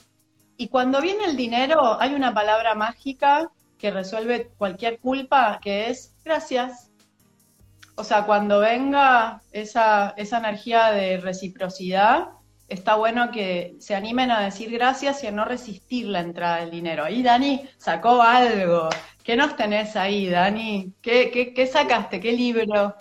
[0.57, 6.15] Y cuando viene el dinero, hay una palabra mágica que resuelve cualquier culpa, que es
[6.25, 6.91] gracias.
[7.97, 12.29] O sea, cuando venga esa, esa energía de reciprocidad,
[12.69, 16.71] está bueno que se animen a decir gracias y a no resistir la entrada del
[16.71, 17.05] dinero.
[17.05, 18.89] Ahí Dani sacó algo.
[19.23, 20.93] ¿Qué nos tenés ahí, Dani?
[21.01, 22.21] ¿Qué, qué, sacaste?
[22.21, 22.95] ¿Qué libro?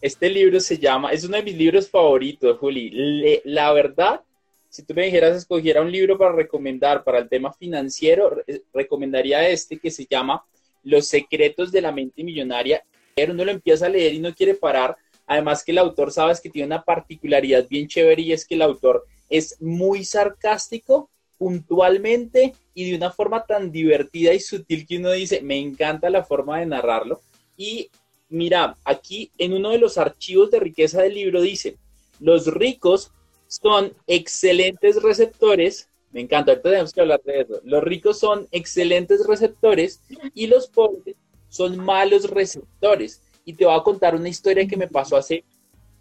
[0.00, 3.40] Este libro se llama, es uno de mis libros favoritos, Juli.
[3.44, 4.20] la verdad,
[4.68, 9.78] si tú me dijeras escogiera un libro para recomendar para el tema financiero, recomendaría este
[9.78, 10.44] que se llama
[10.82, 12.84] Los secretos de la mente millonaria.
[13.28, 14.96] Uno lo empieza a leer y no quiere parar
[15.28, 18.62] Además que el autor, sabes que tiene una particularidad bien chévere y es que el
[18.62, 25.12] autor es muy sarcástico puntualmente y de una forma tan divertida y sutil que uno
[25.12, 27.20] dice, me encanta la forma de narrarlo.
[27.58, 27.90] Y
[28.30, 31.76] mira, aquí en uno de los archivos de riqueza del libro dice,
[32.20, 33.12] los ricos
[33.48, 39.26] son excelentes receptores, me encanta, ahorita tenemos que hablar de eso, los ricos son excelentes
[39.26, 40.00] receptores
[40.34, 41.16] y los pobres
[41.48, 45.44] son malos receptores y te voy a contar una historia que me pasó hace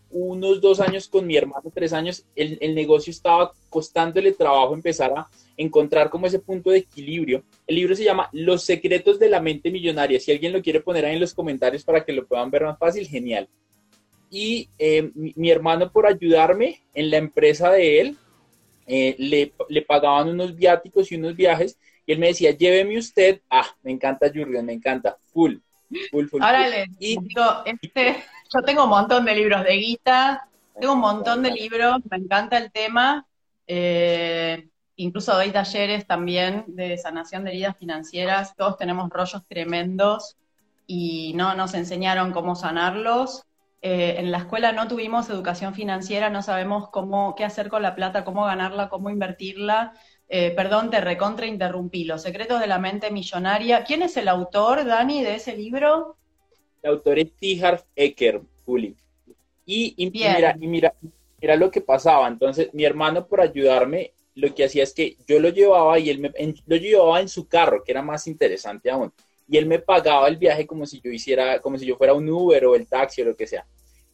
[0.10, 5.12] unos dos años con mi hermano, tres años, el, el, negocio estaba costándole trabajo empezar
[5.12, 7.44] a encontrar como ese punto de equilibrio.
[7.66, 10.20] El libro se llama Los secretos de la mente millonaria.
[10.20, 12.80] Si alguien lo quiere poner ahí en los comentarios para que lo puedan ver más
[12.80, 13.50] fácil, genial.
[14.30, 18.18] Y eh, mi, hermano por ayudarme en la empresa de él,
[18.86, 23.42] eh, le, le, pagaban unos viáticos y unos viajes y él me decía, lléveme usted,
[23.50, 25.58] ah, me encanta Jurgen, me encanta, full,
[26.40, 30.48] Ahora les digo, este, yo tengo un montón de libros de guita,
[30.80, 33.26] tengo un montón de libros, me encanta el tema.
[33.68, 38.56] Eh, incluso doy talleres también de sanación de heridas financieras.
[38.56, 40.38] Todos tenemos rollos tremendos
[40.86, 43.44] y no nos enseñaron cómo sanarlos.
[43.82, 47.96] Eh, en la escuela no tuvimos educación financiera, no sabemos cómo, qué hacer con la
[47.96, 49.94] plata, cómo ganarla, cómo invertirla.
[50.30, 52.04] Eh, perdón, te recontra interrumpí.
[52.04, 53.84] Los secretos de la mente millonaria.
[53.84, 56.18] ¿Quién es el autor, Dani, de ese libro?
[56.82, 57.62] El autor es T.
[57.96, 58.96] Ecker, Juli.
[59.66, 60.94] Y, mira, y mira,
[61.40, 62.28] era lo que pasaba.
[62.28, 66.20] Entonces, mi hermano, por ayudarme, lo que hacía es que yo lo llevaba y él
[66.20, 66.32] me,
[66.66, 69.12] lo llevaba en su carro, que era más interesante aún.
[69.48, 72.30] Y él me pagaba el viaje como si yo hiciera, como si yo fuera un
[72.30, 73.66] Uber o el taxi o lo que sea.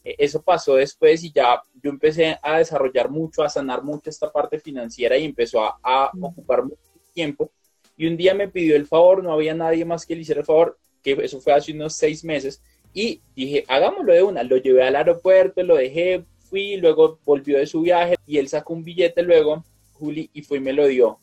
[0.04, 4.32] E, eso pasó después y ya yo empecé a desarrollar mucho, a sanar mucho esta
[4.32, 6.78] parte financiera y empezó a, ocupar mucho
[7.13, 7.52] tiempo.
[7.96, 10.46] Y un día me pidió el favor, no había nadie más que le hiciera el
[10.46, 12.62] favor, que eso fue hace unos seis meses,
[12.93, 14.43] y dije, hagámoslo de una.
[14.43, 18.74] Lo llevé al aeropuerto, lo dejé, fui, luego volvió de su viaje y él sacó
[18.74, 21.19] un billete luego, Juli, y fue y me lo dio.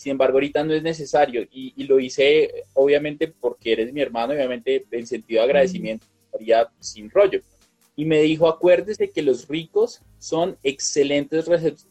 [0.00, 4.32] Sin embargo, ahorita no es necesario y, y lo hice obviamente porque eres mi hermano,
[4.32, 7.42] obviamente en sentido de agradecimiento, haría sin rollo
[7.96, 11.44] y me dijo, acuérdese que los ricos son excelentes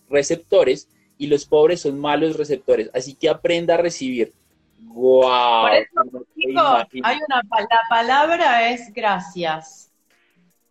[0.10, 4.34] receptores y los pobres son malos receptores, así que aprenda a recibir.
[4.80, 5.68] ¡Wow!
[5.68, 9.92] Por eso, hay una, la palabra es gracias.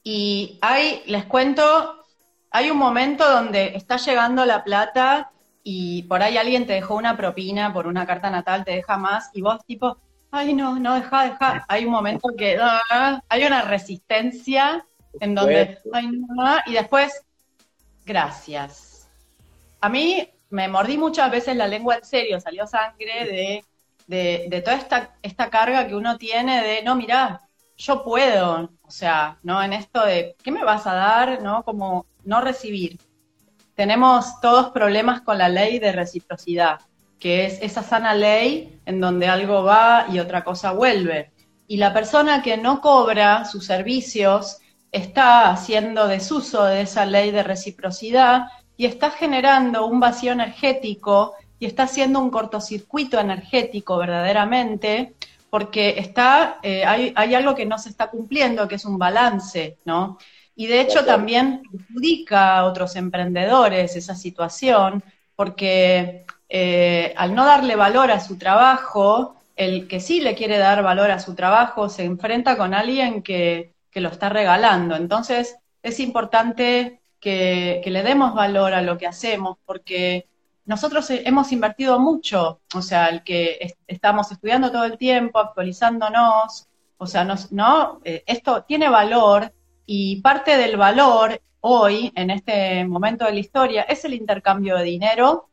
[0.03, 2.05] Y hay, les cuento,
[2.51, 5.31] hay un momento donde está llegando la plata
[5.71, 9.29] y por ahí alguien te dejó una propina por una carta natal, te deja más,
[9.35, 9.99] y vos tipo,
[10.31, 11.67] ay no, no, deja, deja.
[11.69, 14.87] Hay un momento que ah, hay una resistencia
[15.21, 15.79] en donde,
[16.65, 17.23] y después,
[18.07, 19.11] gracias.
[19.83, 23.63] A mí me mordí muchas veces la lengua en serio, salió sangre
[24.07, 27.43] de, de, toda esta, esta carga que uno tiene de, no, mirá,
[27.77, 29.63] yo puedo, o sea, ¿no?
[29.63, 31.43] En esto de, ¿qué me vas a dar?
[31.43, 31.63] ¿No?
[31.63, 32.99] Como no recibir.
[33.79, 36.81] Tenemos todos problemas con la ley de reciprocidad,
[37.21, 41.31] que es esa sana ley en donde algo va y otra cosa vuelve.
[41.69, 44.59] Y la persona que no cobra sus servicios
[44.91, 51.67] está haciendo desuso de esa ley de reciprocidad y está generando un vacío energético y
[51.67, 55.14] está haciendo un cortocircuito energético verdaderamente,
[55.51, 59.79] porque está, eh, hay, hay, algo que no se está cumpliendo, que es un balance,
[59.85, 60.19] ¿no?
[60.59, 65.03] Y de hecho también perjudica a otros emprendedores esa situación,
[65.37, 70.83] porque eh, al no darle valor a su trabajo, el que sí le quiere dar
[70.83, 74.97] valor a su trabajo se enfrenta con alguien que que lo está regalando.
[74.97, 80.29] Entonces, es importante que, le demos valor a lo que hacemos, porque
[80.64, 86.68] nosotros hemos invertido mucho, o sea, el que estamos estudiando todo el tiempo, actualizándonos,
[86.99, 89.53] o sea, no, eh, esto tiene valor
[89.90, 94.85] y parte del valor hoy, en este momento de la historia, es el intercambio de
[94.85, 95.48] dinero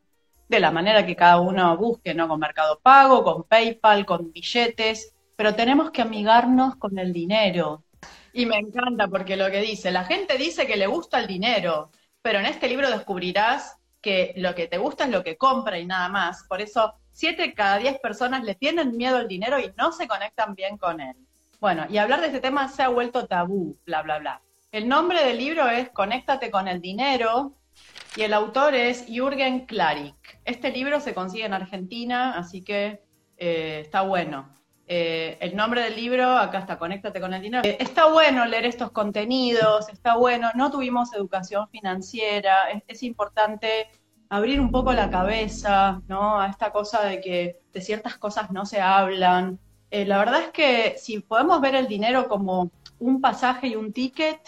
[0.46, 2.28] de la manera que cada uno busque, ¿no?
[2.28, 7.84] Con Mercado Pago, con PayPal, con billetes, pero tenemos que amigarnos con el dinero.
[8.34, 11.90] Y me encanta porque lo que dice, la gente dice que le gusta el dinero,
[12.20, 15.86] pero en este libro descubrirás que lo que te gusta es lo que compra y
[15.86, 16.44] nada más.
[16.46, 20.54] Por eso, siete cada diez personas le tienen miedo al dinero y no se conectan
[20.54, 21.25] bien con él.
[21.66, 24.40] Bueno, y hablar de este tema se ha vuelto tabú, bla, bla, bla.
[24.70, 27.56] El nombre del libro es Conéctate con el dinero
[28.14, 30.38] y el autor es Jürgen Klarik.
[30.44, 33.02] Este libro se consigue en Argentina, así que
[33.36, 34.56] eh, está bueno.
[34.86, 37.64] Eh, el nombre del libro, acá está, Conéctate con el dinero.
[37.64, 43.88] Eh, está bueno leer estos contenidos, está bueno, no tuvimos educación financiera, es, importante
[44.28, 46.40] abrir un poco la cabeza, ¿no?
[46.40, 49.58] A esta cosa de que de ciertas cosas no se hablan.
[49.90, 54.40] La verdad es que si podemos ver el dinero como un pasaje y un ticket,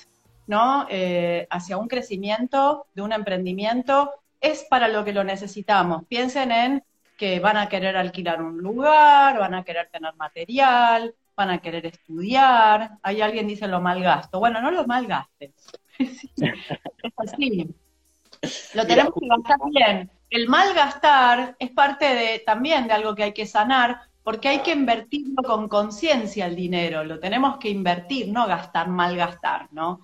[0.47, 0.87] ¿no?
[0.89, 6.05] Eh, hacia un crecimiento de un emprendimiento, es para lo que lo necesitamos.
[6.09, 6.85] Piensen en
[7.17, 11.87] que van a querer alquilar un lugar, van a querer tener material, van a querer
[11.87, 12.93] estudiar.
[13.03, 14.39] Ahí alguien dice lo malgasto.
[14.39, 15.53] Bueno, no lo malgastes.
[15.99, 17.69] es así.
[18.75, 20.11] Lo tenemos que gastar bien.
[20.31, 24.73] El malgastar es parte de, también de algo que hay que sanar, porque hay que
[24.73, 27.03] invertirlo con conciencia el dinero.
[27.03, 30.01] Lo tenemos que invertir, no gastar, malgastar, ¿no?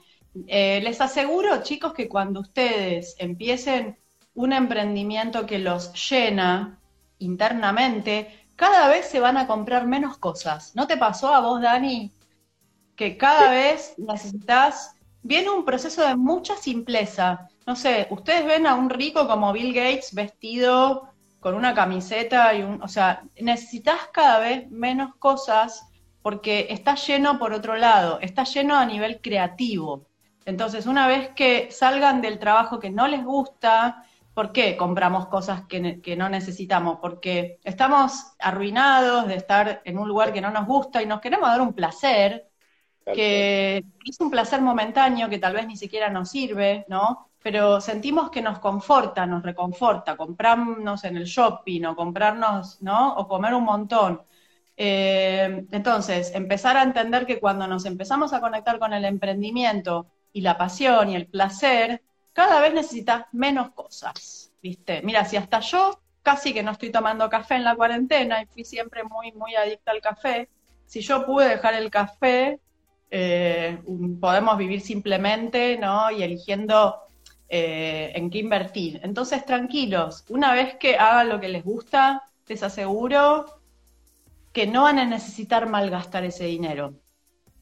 [0.46, 3.98] Eh, les aseguro, chicos, que cuando ustedes empiecen
[4.32, 6.80] un emprendimiento que los llena
[7.18, 10.74] internamente, cada vez se van a comprar menos cosas.
[10.74, 12.10] ¿No te pasó a vos, Dani?
[12.96, 17.50] Que cada vez necesitas, viene un proceso de mucha simpleza.
[17.66, 21.13] No sé, ustedes ven a un rico como Bill Gates vestido
[21.44, 25.86] con una camiseta y un, o sea, necesitas cada vez menos cosas
[26.22, 30.06] porque está lleno por otro lado, está lleno a nivel creativo.
[30.46, 35.66] Entonces, una vez que salgan del trabajo que no les gusta, ¿por qué compramos cosas
[35.66, 36.96] que, no necesitamos?
[36.98, 41.50] Porque estamos arruinados de estar en un lugar que no nos gusta y nos queremos
[41.50, 42.48] dar un placer,
[43.04, 47.28] que es un placer momentáneo que tal vez ni siquiera nos sirve, ¿no?
[47.44, 53.14] Pero sentimos que nos conforta, nos reconforta, comprarnos en el shopping o comprarnos, ¿no?
[53.16, 54.22] O comer un montón.
[54.78, 60.40] Eh, entonces, empezar a entender que cuando nos empezamos a conectar con el emprendimiento y
[60.40, 62.02] la pasión y el placer,
[62.32, 65.02] cada vez necesitas menos cosas, ¿viste?
[65.02, 68.64] Mira, si hasta yo casi que no estoy tomando café en la cuarentena y fui
[68.64, 70.48] siempre muy, muy adicta al café,
[70.86, 72.58] si yo pude dejar el café,
[73.10, 73.82] eh,
[74.18, 76.10] podemos vivir simplemente, ¿no?
[76.10, 77.03] Y eligiendo
[77.48, 79.00] eh, en qué invertir.
[79.02, 83.46] Entonces, tranquilos, una vez que hagan lo que les gusta, les aseguro
[84.52, 86.94] que no van a necesitar malgastar ese dinero.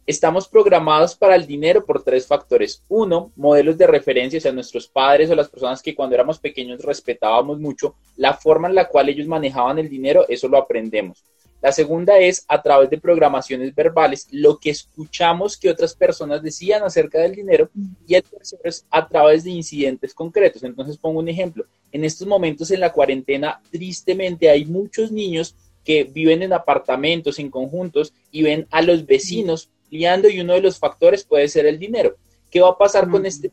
[0.05, 2.85] Estamos programados para el dinero por tres factores.
[2.89, 6.83] Uno, modelos de referencia, o sea, nuestros padres o las personas que cuando éramos pequeños
[6.83, 11.25] respetábamos mucho, la forma en la cual ellos manejaban el dinero, eso lo aprendemos.
[11.63, 16.83] La segunda es a través de programaciones verbales, lo que escuchamos que otras personas decían
[16.83, 17.71] acerca del dinero.
[18.07, 20.65] Y el tercero es a través de incidentes concretos.
[20.65, 21.65] Entonces pongo un ejemplo.
[21.93, 27.51] En estos momentos en la cuarentena, tristemente hay muchos niños que viven en apartamentos, en
[27.51, 32.17] conjuntos, y ven a los vecinos y uno de los factores puede ser el dinero.
[32.51, 33.51] ¿Qué va a pasar con este?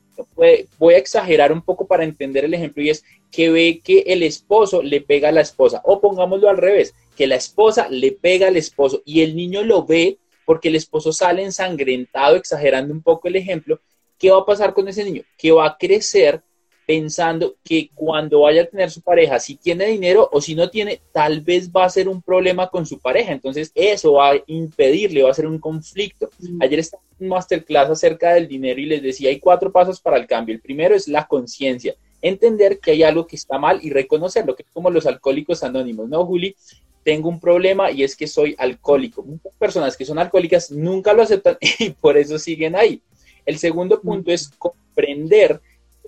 [0.78, 4.24] voy a exagerar un poco para entender el ejemplo y es que ve que el
[4.24, 8.48] esposo le pega a la esposa o pongámoslo al revés, que la esposa le pega
[8.48, 13.28] al esposo y el niño lo ve porque el esposo sale ensangrentado, exagerando un poco
[13.28, 13.82] el ejemplo.
[14.18, 15.24] ¿Qué va a pasar con ese niño?
[15.38, 16.42] Que va a crecer
[16.88, 21.02] pensando que cuando vaya a tener su pareja, si tiene dinero o si no tiene,
[21.12, 23.34] tal vez va a ser un problema con su pareja.
[23.34, 26.30] Entonces eso va a impedirle, va a ser un conflicto.
[26.62, 30.16] Ayer estaba en un masterclass acerca del dinero y les decía, hay cuatro pasos para
[30.16, 30.56] el cambio.
[30.56, 34.64] El primero es la conciencia, entender que hay algo que está mal y reconocerlo, que
[34.64, 36.56] es como los alcohólicos anónimos, ¿no, Juli?
[37.04, 39.24] Tengo un problema y es que soy alcohólico.
[39.24, 43.02] Muchas personas que son alcohólicas nunca lo aceptan y por eso siguen ahí.
[43.46, 45.62] El segundo punto es comprender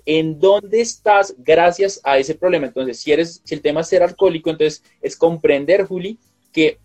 [0.04, 2.66] en dónde estás gracias a ese problema.
[2.66, 6.18] Entonces, si eres, si el tema es ser alcohólico, entonces es comprender, Juli,
[6.52, 6.78] que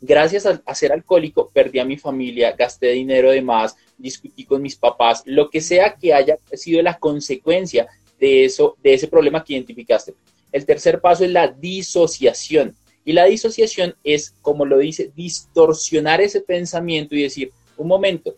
[0.00, 4.76] gracias a, ser alcohólico perdí a mi familia, gasté dinero de más, discutí con mis
[4.76, 7.86] papás, lo que sea que haya sido la consecuencia
[8.18, 10.14] de eso, de ese problema que identificaste.
[10.52, 12.76] El tercer paso es la disociación.
[13.04, 18.36] Y la disociación es, como lo dice, distorsionar ese pensamiento y decir, un momento,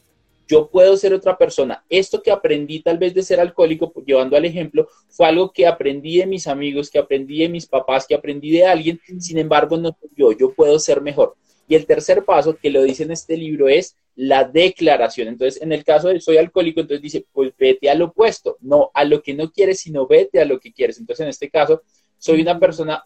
[0.48, 1.84] yo puedo ser otra persona.
[1.88, 6.18] Esto que aprendí tal vez de ser alcohólico, llevando al ejemplo, fue algo que aprendí
[6.18, 9.96] de mis amigos, que aprendí de mis papás, que aprendí de alguien, sin embargo no
[10.00, 11.36] soy yo, yo puedo ser mejor.
[11.68, 15.28] Y el tercer paso que lo dice en este libro es la declaración.
[15.28, 19.04] Entonces, en el caso de soy alcohólico, entonces dice, pues vete al opuesto, no a
[19.04, 20.98] lo que no quieres, sino vete a lo que quieres.
[20.98, 21.82] Entonces, en este caso,
[22.18, 23.04] soy una persona,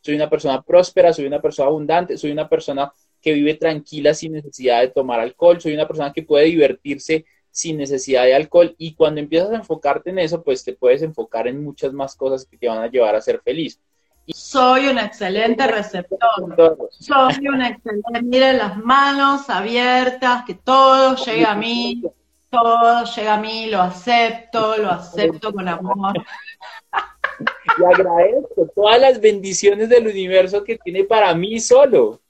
[0.00, 4.32] soy una persona próspera, soy una persona abundante, soy una persona que vive tranquila sin
[4.32, 8.94] necesidad de tomar alcohol, soy una persona que puede divertirse sin necesidad de alcohol y
[8.94, 12.56] cuando empiezas a enfocarte en eso, pues te puedes enfocar en muchas más cosas que
[12.56, 13.80] te van a llevar a ser feliz.
[14.28, 16.78] Soy un excelente receptor.
[16.90, 18.22] Soy un excelente.
[18.22, 22.02] Miren las manos abiertas, que todo llega a mí.
[22.48, 26.14] Todo llega a mí, lo acepto, lo acepto con amor.
[27.78, 32.20] Y agradezco todas las bendiciones del universo que tiene para mí solo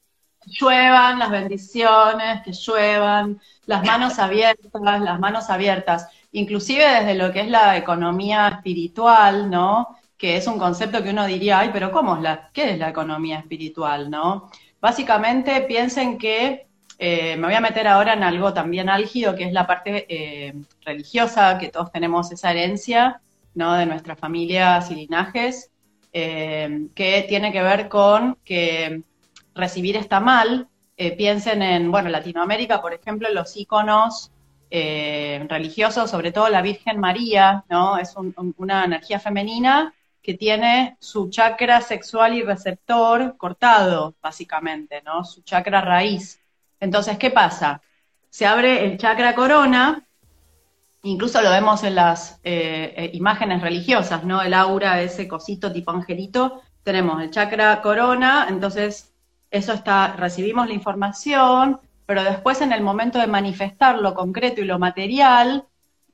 [0.46, 7.40] lluevan las bendiciones, que lluevan, las manos abiertas, las manos abiertas, inclusive desde lo que
[7.40, 9.96] es la economía espiritual, ¿no?
[10.16, 12.90] Que es un concepto que uno diría, ay, pero ¿cómo es la, qué es la
[12.90, 14.50] economía espiritual, no?
[14.80, 16.66] Básicamente piensen que,
[16.98, 20.54] eh, me voy a meter ahora en algo también álgido, que es la parte eh,
[20.84, 23.20] religiosa, que todos tenemos esa herencia,
[23.54, 23.74] ¿no?
[23.74, 25.70] De nuestras familias y linajes,
[26.12, 29.02] eh, que tiene que ver con que
[29.54, 30.68] recibir está mal.
[30.96, 34.30] Eh, piensen en, bueno, Latinoamérica, por ejemplo, los íconos
[34.70, 37.98] eh, religiosos, sobre todo la Virgen María, ¿no?
[37.98, 38.14] Es
[38.56, 45.24] una energía femenina que tiene su chakra sexual y receptor cortado, básicamente, ¿no?
[45.24, 46.40] Su chakra raíz.
[46.78, 47.82] Entonces, ¿qué pasa?
[48.28, 50.06] Se abre el chakra corona,
[51.02, 54.42] incluso lo vemos en las eh, imágenes religiosas, ¿no?
[54.42, 59.14] El aura, ese cosito tipo angelito, tenemos el chakra corona, entonces
[59.50, 64.64] eso está, recibimos la información, pero después en el momento de manifestar lo concreto y
[64.64, 65.64] lo material,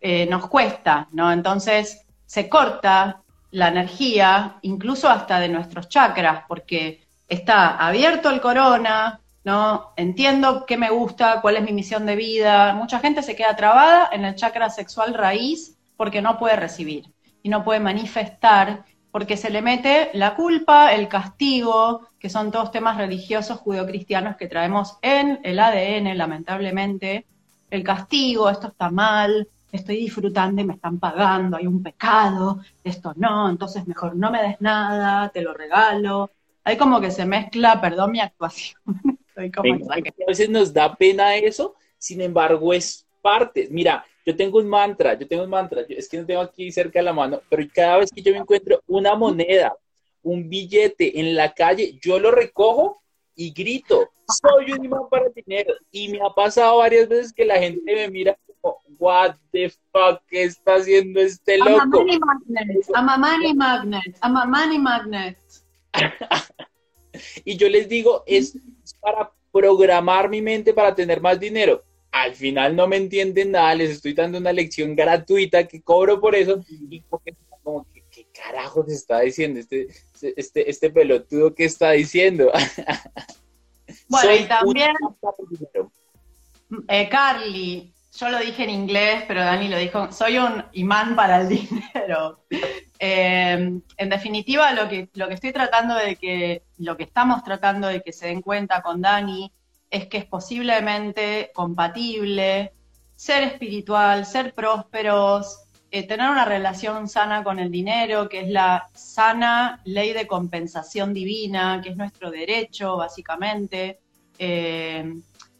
[0.01, 1.33] eh, nos cuesta, ¿no?
[1.33, 9.21] Entonces se corta la energía, incluso hasta de nuestros chakras, porque está abierto el corona,
[9.47, 9.93] ¿no?
[9.97, 12.75] Entiendo qué me gusta, cuál es mi misión de vida.
[12.75, 17.49] Mucha gente se queda trabada en el chakra sexual raíz porque no puede recibir y
[17.49, 22.99] no puede manifestar porque se le mete la culpa, el castigo, que son todos temas
[22.99, 27.25] religiosos judeocristianos que traemos en el ADN, lamentablemente.
[27.71, 33.13] El castigo, esto está mal, estoy disfrutando y me están pagando, hay un pecado, esto
[33.15, 36.33] no, entonces mejor no me des nada, te lo regalo.
[36.65, 38.81] Hay como que se mezcla, perdón mi actuación.
[39.37, 43.69] A veces nos da pena eso, sin embargo es parte.
[43.71, 46.99] Mira, yo tengo un mantra, yo tengo un mantra, es que no tengo aquí cerca
[46.99, 49.75] de la mano, pero cada vez que yo me encuentro una moneda,
[50.23, 53.01] un billete en la calle, yo lo recojo
[53.37, 54.09] y grito,
[54.41, 55.75] soy un imán para dinero.
[55.93, 60.21] Y me ha pasado varias veces que la gente me mira como, what the fuck,
[60.29, 61.71] ¿qué está haciendo este loco?
[61.71, 65.39] I'm a money magnet, I'm a money magnet, I'm a money magnet.
[67.45, 68.59] y yo les digo, es
[68.95, 71.83] para programar mi mente para tener más dinero
[72.23, 76.35] al final no me entienden nada, les estoy dando una lección gratuita que cobro por
[76.35, 79.89] eso y como que, ¿qué carajos está diciendo este,
[80.37, 82.51] este, este pelotudo que está diciendo?
[84.09, 84.91] Bueno, y también
[86.89, 91.43] eh, Carly, yo lo dije en inglés, pero Dani lo dijo, soy un imán para
[91.43, 92.45] el dinero.
[92.99, 97.89] Eh, en definitiva, lo que, lo que estoy tratando de que, lo que estamos tratando
[97.89, 99.53] de que se den cuenta con Dani
[99.91, 102.73] es que es posiblemente compatible
[103.15, 108.89] ser espiritual, ser prósperos, eh, tener una relación sana con el dinero, que es la
[108.95, 114.01] sana ley de compensación divina, que es nuestro derecho, básicamente.
[114.39, 115.15] Eh,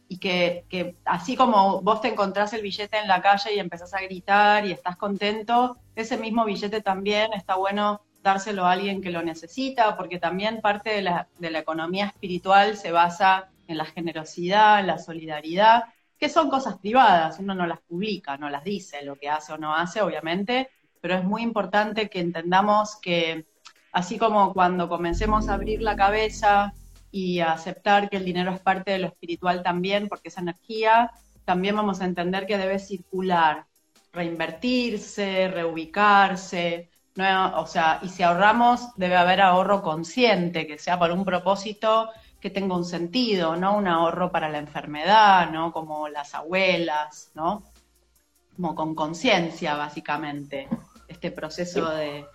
[0.09, 3.93] y que, que, así como vos te encontrás el billete en la calle y empezás
[3.93, 9.11] a gritar y estás contento, ese mismo billete también está bueno dárselo a alguien que
[9.11, 13.85] lo necesita, porque también parte de la, de la economía espiritual se basa en la
[13.85, 15.85] generosidad, en la solidaridad,
[16.17, 19.57] que son cosas privadas, uno no las publica, no las dice, lo que hace o
[19.57, 23.45] no hace, obviamente, pero es muy importante que entendamos que
[23.91, 26.73] así como cuando comencemos a abrir la cabeza
[27.11, 31.11] y aceptar que el dinero es parte de lo espiritual también, porque es energía,
[31.45, 33.65] también vamos a entender que debe circular,
[34.11, 36.89] reinvertirse, reubicarse,
[37.55, 42.51] o sea, y si ahorramos, debe haber ahorro consciente, que sea por un propósito que
[42.51, 43.75] tenga un sentido, ¿no?
[43.75, 45.71] Un ahorro para la enfermedad, ¿no?
[45.71, 47.63] Como las abuelas, ¿no?
[48.55, 50.67] Como con conciencia, básicamente,
[51.07, 52.25] este proceso de...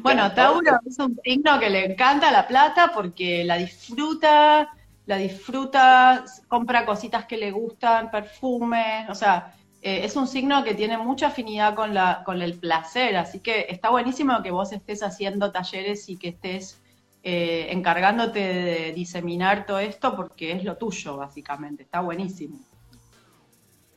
[0.00, 4.70] Bueno, Tauro es un signo que le encanta la plata porque la disfruta,
[5.06, 10.74] la disfruta, compra cositas que le gustan, perfumes, o sea, eh, es un signo que
[10.74, 15.02] tiene mucha afinidad con, la, con el placer, así que está buenísimo que vos estés
[15.02, 16.80] haciendo talleres y que estés
[17.22, 21.82] eh, encargándote de diseminar todo esto porque es lo tuyo, básicamente.
[21.82, 22.58] Está buenísimo.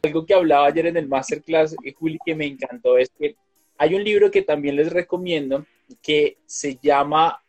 [0.04, 3.36] Algo que hablaba ayer en el masterclass, eh, Juli, que me encantó, es que
[3.78, 5.66] hay un libro que también les recomiendo,
[6.02, 7.44] que se llama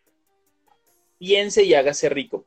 [1.18, 2.44] Piense y hágase rico.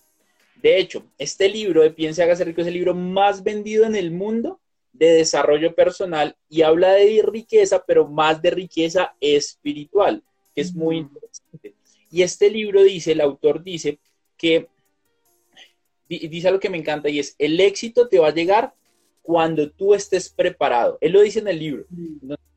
[0.56, 3.96] De hecho, este libro de Piense y hágase rico es el libro más vendido en
[3.96, 4.60] el mundo
[4.94, 10.24] de desarrollo personal y habla de riqueza, pero más de riqueza espiritual,
[10.54, 11.76] que es muy interesante.
[12.12, 14.00] Y este libro dice, el autor dice
[14.38, 14.68] que,
[16.08, 18.74] dice algo que me encanta y es, el éxito te va a llegar
[19.22, 20.98] cuando tú estés preparado.
[21.00, 21.86] Él lo dice en el libro.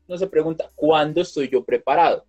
[0.07, 2.25] No se pregunta, ¿cuándo estoy yo preparado?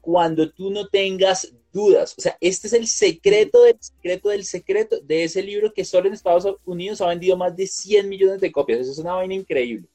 [0.00, 2.14] Cuando tú no tengas dudas.
[2.16, 6.06] O sea, este es el secreto del secreto del secreto de ese libro que solo
[6.06, 8.80] en Estados Unidos ha vendido más de 100 millones de copias.
[8.80, 9.88] Eso es una vaina increíble.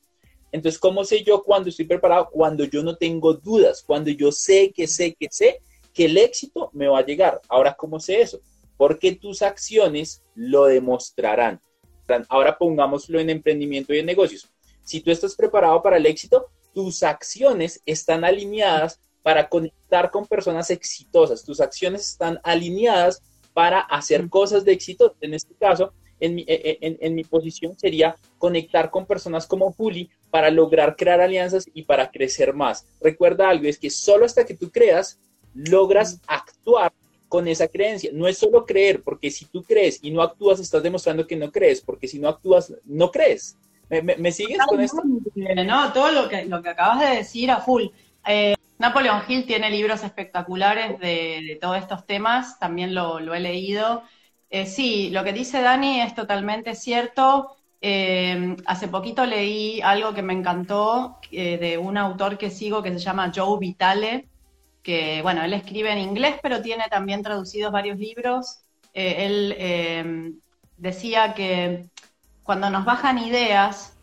[0.51, 2.29] Entonces, ¿cómo sé yo cuando estoy preparado?
[2.31, 5.61] Cuando yo no tengo dudas, cuando yo sé que sé que sé
[5.93, 7.41] que el éxito me va a llegar.
[7.47, 8.41] Ahora, ¿cómo sé eso?
[8.77, 11.61] Porque tus acciones lo demostrarán.
[12.27, 14.49] Ahora pongámoslo en emprendimiento y en negocios.
[14.83, 16.47] Si tú estás preparado para el éxito,
[16.79, 21.43] tus acciones están alineadas para conectar con personas exitosas.
[21.43, 23.21] Tus acciones están alineadas
[23.53, 25.13] para hacer cosas de éxito.
[25.19, 30.49] En este caso, en mi, en, mi, posición sería conectar con personas como Juli para
[30.49, 32.85] lograr crear alianzas y para crecer más.
[33.01, 35.19] Recuerda algo, es que solo hasta que tú creas,
[35.53, 36.93] logras actuar
[37.27, 38.11] con esa creencia.
[38.13, 41.51] No es solo creer, porque si tú crees y no actúas, estás demostrando que no
[41.51, 43.57] crees, porque si no actúas, no crees.
[43.89, 45.01] ¿Me, sigues con esto?
[45.65, 47.85] No, todo lo que, lo que acabas de decir a full.
[48.27, 54.03] Eh, Napoleon Hill tiene libros espectaculares de, todos estos temas, también lo, he leído.
[54.51, 57.55] Eh, sí, lo que dice Dani es totalmente cierto.
[57.81, 62.99] Eh, hace poquito leí algo que me encantó de un autor que sigo que se
[62.99, 64.27] llama Joe Vitale,
[64.83, 68.61] que, bueno, él escribe en inglés, pero tiene también traducidos varios libros.
[68.93, 70.39] él
[70.77, 71.89] decía que
[72.49, 73.93] cuando nos bajan ideas,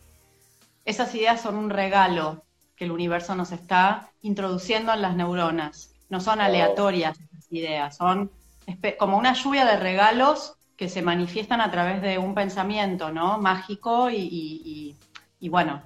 [0.85, 2.45] esas ideas son un regalo
[2.77, 5.93] que el universo nos está introduciendo en las neuronas.
[6.07, 8.31] No son aleatorias esas ideas, son
[8.97, 13.37] como una lluvia de regalos que se manifiestan a través de un pensamiento, ¿no?
[13.37, 14.95] Mágico y,
[15.49, 15.81] bueno,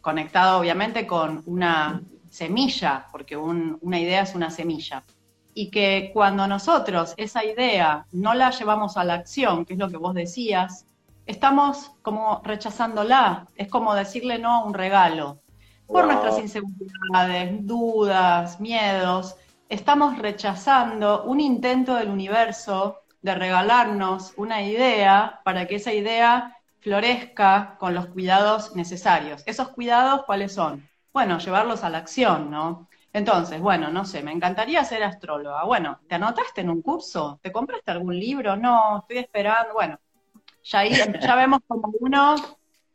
[0.00, 2.00] conectado obviamente con una
[2.30, 5.02] semilla, porque una idea es una semilla.
[5.52, 9.88] Y que cuando nosotros esa idea no la llevamos a la acción, que es lo
[9.88, 10.86] que vos decías,
[11.26, 13.46] estamos como rechazándola.
[13.56, 15.40] Es como decirle no a un regalo
[15.86, 19.36] por nuestras inseguridades, dudas, miedos,
[19.68, 27.76] estamos rechazando un intento del universo de regalarnos una idea para que esa idea florezca
[27.78, 29.42] con los cuidados necesarios.
[29.46, 30.88] ¿Esos cuidados cuáles son?
[31.12, 32.88] Bueno, llevarlos a la acción, ¿no?
[33.12, 35.64] Entonces, bueno, no sé, me encantaría ser astróloga.
[35.64, 37.38] Bueno, ¿te anotaste en un curso?
[37.40, 38.56] ¿Te compraste algún libro?
[38.56, 39.72] No, estoy esperando.
[39.72, 39.98] Bueno,
[40.64, 42.36] ya ahí ya vemos como uno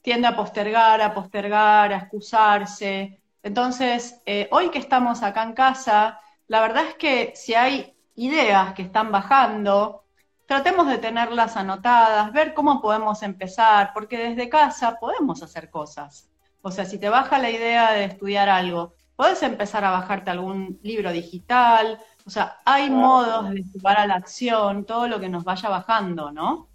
[0.01, 3.21] tiende a postergar, a postergar, a excusarse.
[3.43, 8.73] Entonces, eh, hoy que estamos acá en casa, la verdad es que si hay ideas
[8.73, 10.03] que están bajando,
[10.45, 16.29] tratemos de tenerlas anotadas, ver cómo podemos empezar, porque desde casa podemos hacer cosas.
[16.61, 20.79] O sea, si te baja la idea de estudiar algo, puedes empezar a bajarte algún
[20.81, 25.43] libro digital, o sea, hay modos de jugar a la acción, todo lo que nos
[25.43, 26.67] vaya bajando, ¿no?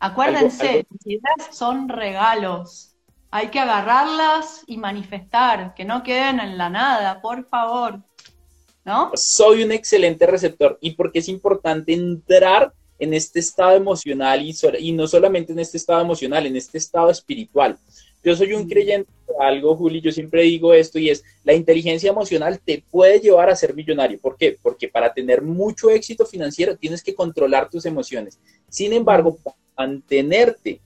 [0.00, 2.94] Acuérdense, las ideas son regalos.
[3.30, 8.00] Hay que agarrarlas y manifestar, que no queden en la nada, por favor.
[8.84, 9.10] ¿No?
[9.14, 14.92] Soy un excelente receptor y porque es importante entrar en este estado emocional y, y
[14.92, 17.78] no solamente en este estado emocional, en este estado espiritual.
[18.22, 22.10] Yo soy un creyente de algo, Juli, yo siempre digo esto y es, la inteligencia
[22.10, 24.18] emocional te puede llevar a ser millonario.
[24.18, 24.58] ¿Por qué?
[24.60, 28.38] Porque para tener mucho éxito financiero tienes que controlar tus emociones.
[28.68, 29.38] Sin embargo,
[29.76, 30.80] mantenerte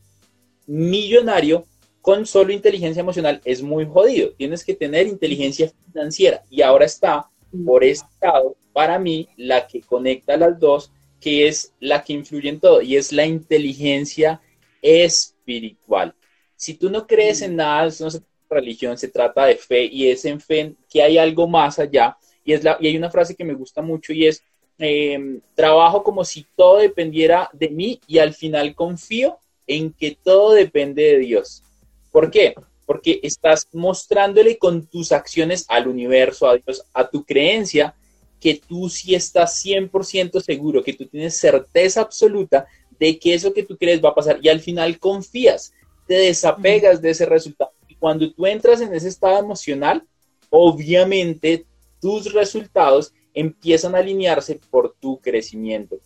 [0.67, 1.65] millonario
[2.03, 4.33] con solo inteligencia emocional es muy jodido.
[4.33, 6.43] Tienes que tener inteligencia financiera.
[6.51, 7.29] Y ahora está
[7.65, 12.61] por estado, para mí, la que conecta las dos, que es la que influye en
[12.61, 14.41] todo, y es la inteligencia
[14.81, 16.15] espiritual.
[16.63, 19.85] Si tú no crees en nada, no se trata de religión, se trata de fe,
[19.85, 22.17] y es en fe que hay algo más allá.
[22.45, 24.43] Y, es la, y hay una frase que me gusta mucho y es,
[24.85, 29.39] Em, trabajo como si todo dependiera de mí y al final confío
[29.69, 31.63] en que todo depende de Dios.
[32.11, 32.55] ¿Por qué?
[32.85, 37.95] Porque estás mostrándole con tus acciones al universo, a Dios, a tu creencia,
[38.41, 42.67] que tú sí estás 100% seguro, que tú tienes certeza absoluta
[42.99, 45.73] de que eso que tú crees va a pasar y al final confías,
[46.07, 47.73] te desapegas de ese resultado.
[47.89, 50.05] Y cuando tú entras en ese estado emocional,
[50.51, 51.67] obviamente
[52.01, 55.97] tus resultados empiezan a alinearse por tu crecimiento.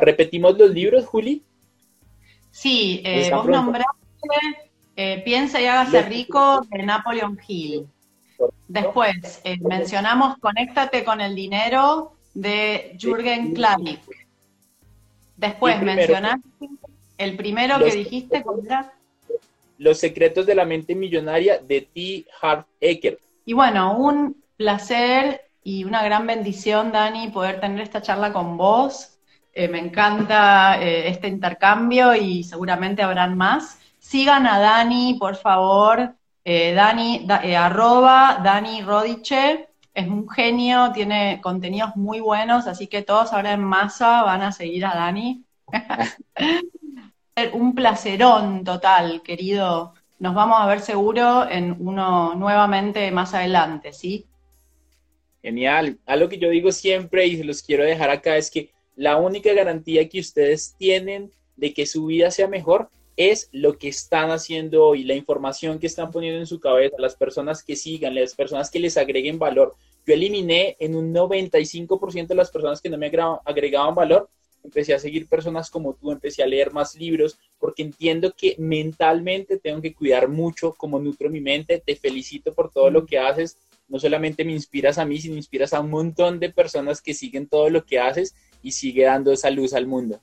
[0.00, 1.42] ¿Repetimos los libros, Juli?
[2.50, 3.88] Sí, eh, vos nombraste
[4.94, 7.86] eh, Piensa y hágase rico de Napoleon Hill.
[8.68, 14.00] Después, eh, mencionamos Conéctate con el dinero de Jürgen Klarik.
[15.36, 16.68] Después mencionaste
[17.18, 18.62] el primero que dijiste, ¿cómo
[19.82, 22.24] Los secretos de la mente millonaria de T.
[22.40, 23.18] Harv Eker.
[23.44, 29.18] Y bueno, un placer y una gran bendición, Dani, poder tener esta charla con vos.
[29.52, 33.80] Eh, me encanta eh, este intercambio y seguramente habrán más.
[33.98, 36.14] Sigan a Dani, por favor.
[36.44, 37.26] Eh, Dani,
[37.56, 39.68] arroba Dani Rodiche.
[39.92, 44.52] Es un genio, tiene contenidos muy buenos, así que todos ahora en masa van a
[44.52, 45.44] seguir a Dani.
[47.52, 49.94] un placerón total, querido.
[50.18, 54.26] Nos vamos a ver seguro en uno nuevamente más adelante, ¿sí?
[55.42, 55.98] Genial.
[56.06, 59.52] Algo que yo digo siempre y se los quiero dejar acá es que la única
[59.52, 64.86] garantía que ustedes tienen de que su vida sea mejor es lo que están haciendo
[64.86, 68.70] hoy, la información que están poniendo en su cabeza, las personas que sigan, las personas
[68.70, 69.74] que les agreguen valor.
[70.06, 73.10] Yo eliminé en un 95% de las personas que no me
[73.44, 74.28] agregaban valor,
[74.62, 79.58] empecé a seguir personas como tú, empecé a leer más libros, porque entiendo que mentalmente
[79.58, 81.82] tengo que cuidar mucho cómo nutro mi mente.
[81.84, 83.58] Te felicito por todo lo que haces
[83.92, 87.46] no solamente me inspiras a mí, sino inspiras a un montón de personas que siguen
[87.46, 90.18] todo lo que haces y sigue dando esa luz al mundo.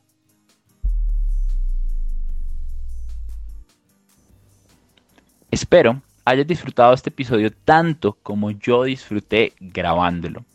[5.51, 10.45] Espero hayas disfrutado este episodio tanto como yo disfruté grabándolo.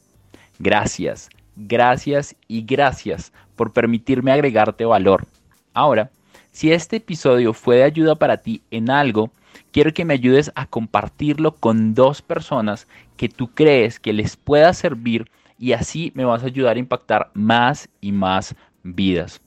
[0.58, 5.26] Gracias, gracias y gracias por permitirme agregarte valor.
[5.72, 6.10] Ahora,
[6.50, 9.30] si este episodio fue de ayuda para ti en algo,
[9.72, 12.86] quiero que me ayudes a compartirlo con dos personas
[13.16, 17.30] que tú crees que les pueda servir y así me vas a ayudar a impactar
[17.34, 19.40] más y más vidas.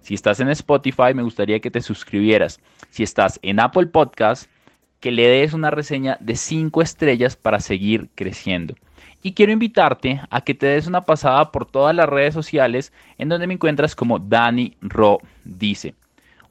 [0.00, 2.60] Si estás en Spotify, me gustaría que te suscribieras.
[2.90, 4.50] Si estás en Apple Podcast,
[4.98, 8.74] que le des una reseña de 5 estrellas para seguir creciendo.
[9.22, 13.28] Y quiero invitarte a que te des una pasada por todas las redes sociales en
[13.28, 15.94] donde me encuentras como Dani Ro dice.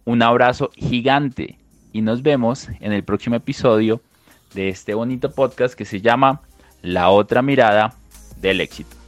[0.06, 1.58] Un abrazo gigante
[1.92, 4.00] y nos vemos en el próximo episodio
[4.54, 6.42] de este bonito podcast que se llama
[6.82, 7.94] La otra mirada
[8.38, 9.01] del éxito.